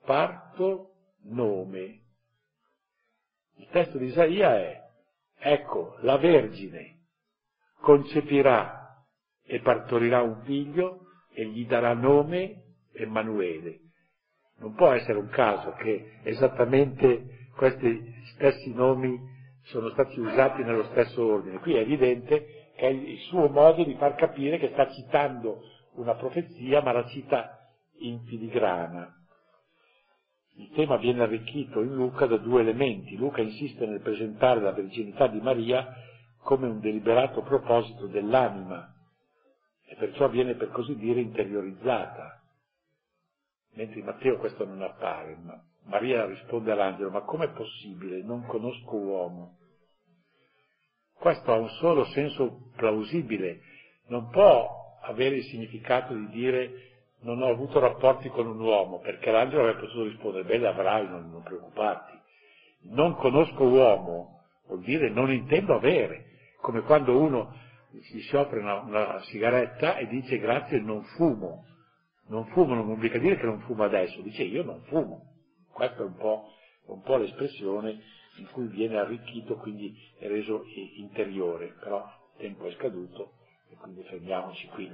parto, 0.04 0.92
nome. 1.24 2.02
Il 3.56 3.68
testo 3.70 3.96
di 3.96 4.06
Isaia 4.06 4.58
è, 4.58 4.82
ecco, 5.38 5.96
la 6.00 6.18
Vergine 6.18 7.04
concepirà 7.80 9.02
e 9.42 9.60
partorirà 9.60 10.20
un 10.20 10.42
figlio 10.44 11.06
e 11.32 11.46
gli 11.46 11.66
darà 11.66 11.94
nome 11.94 12.74
Emanuele. 12.92 13.85
Non 14.58 14.74
può 14.74 14.90
essere 14.92 15.18
un 15.18 15.28
caso 15.28 15.72
che 15.72 16.18
esattamente 16.22 17.48
questi 17.56 18.14
stessi 18.34 18.72
nomi 18.72 19.18
sono 19.64 19.90
stati 19.90 20.18
usati 20.18 20.62
nello 20.62 20.84
stesso 20.84 21.24
ordine. 21.24 21.58
Qui 21.58 21.74
è 21.74 21.80
evidente 21.80 22.70
che 22.76 22.86
è 22.86 22.90
il 22.90 23.18
suo 23.28 23.48
modo 23.48 23.84
di 23.84 23.94
far 23.94 24.14
capire 24.14 24.58
che 24.58 24.70
sta 24.72 24.90
citando 24.90 25.62
una 25.94 26.14
profezia, 26.14 26.82
ma 26.82 26.92
la 26.92 27.06
cita 27.06 27.58
in 27.98 28.20
filigrana. 28.24 29.12
Il 30.58 30.70
tema 30.74 30.96
viene 30.96 31.22
arricchito 31.22 31.82
in 31.82 31.94
Luca 31.94 32.26
da 32.26 32.38
due 32.38 32.60
elementi. 32.60 33.16
Luca 33.16 33.42
insiste 33.42 33.84
nel 33.86 34.00
presentare 34.00 34.60
la 34.60 34.72
virginità 34.72 35.26
di 35.26 35.40
Maria 35.40 35.86
come 36.42 36.66
un 36.66 36.80
deliberato 36.80 37.42
proposito 37.42 38.06
dell'anima 38.06 38.94
e 39.86 39.96
perciò 39.96 40.28
viene 40.28 40.54
per 40.54 40.70
così 40.70 40.96
dire 40.96 41.20
interiorizzata. 41.20 42.42
Mentre 43.76 44.00
in 44.00 44.06
Matteo 44.06 44.38
questo 44.38 44.64
non 44.64 44.82
appare, 44.82 45.36
ma 45.42 45.62
Maria 45.84 46.26
risponde 46.26 46.72
all'angelo, 46.72 47.10
ma 47.10 47.20
com'è 47.22 47.48
possibile? 47.50 48.22
Non 48.22 48.44
conosco 48.46 48.96
uomo. 48.96 49.58
Questo 51.14 51.52
ha 51.52 51.56
un 51.56 51.68
solo 51.80 52.04
senso 52.06 52.70
plausibile, 52.76 53.60
non 54.08 54.28
può 54.30 54.98
avere 55.02 55.36
il 55.36 55.44
significato 55.44 56.14
di 56.14 56.28
dire 56.28 56.70
non 57.20 57.42
ho 57.42 57.48
avuto 57.48 57.80
rapporti 57.80 58.28
con 58.28 58.46
un 58.46 58.60
uomo, 58.60 59.00
perché 59.00 59.30
l'angelo 59.30 59.62
avrebbe 59.62 59.80
potuto 59.80 60.04
rispondere, 60.04 60.44
beh, 60.44 60.66
avrai, 60.66 61.08
non, 61.08 61.30
non 61.30 61.42
preoccuparti. 61.42 62.18
Non 62.90 63.16
conosco 63.16 63.64
uomo, 63.64 64.42
vuol 64.66 64.82
dire 64.82 65.10
non 65.10 65.32
intendo 65.32 65.74
avere, 65.74 66.26
come 66.60 66.82
quando 66.82 67.18
uno 67.18 67.54
si, 68.02 68.20
si 68.20 68.36
offre 68.36 68.60
una, 68.60 68.80
una, 68.80 69.20
sigaretta 69.22 69.96
e 69.96 70.06
dice 70.06 70.38
grazie, 70.38 70.78
non 70.80 71.02
fumo. 71.16 71.64
Non 72.28 72.46
fumo 72.48 72.74
non 72.74 72.86
vuol 72.86 72.98
dire 72.98 73.36
che 73.36 73.46
non 73.46 73.60
fumo 73.60 73.84
adesso, 73.84 74.20
dice 74.22 74.42
io 74.42 74.62
non 74.64 74.82
fumo. 74.84 75.22
Questa 75.72 75.98
è 76.02 76.04
un 76.06 76.16
po', 76.16 76.44
un 76.86 77.02
po 77.02 77.16
l'espressione 77.16 77.98
in 78.38 78.48
cui 78.52 78.66
viene 78.68 78.98
arricchito, 78.98 79.56
quindi 79.56 79.94
è 80.18 80.28
reso 80.28 80.64
interiore, 80.96 81.74
però 81.80 81.98
il 81.98 82.38
tempo 82.38 82.66
è 82.66 82.72
scaduto 82.72 83.32
e 83.70 83.76
quindi 83.76 84.02
fermiamoci 84.04 84.66
qui. 84.68 84.92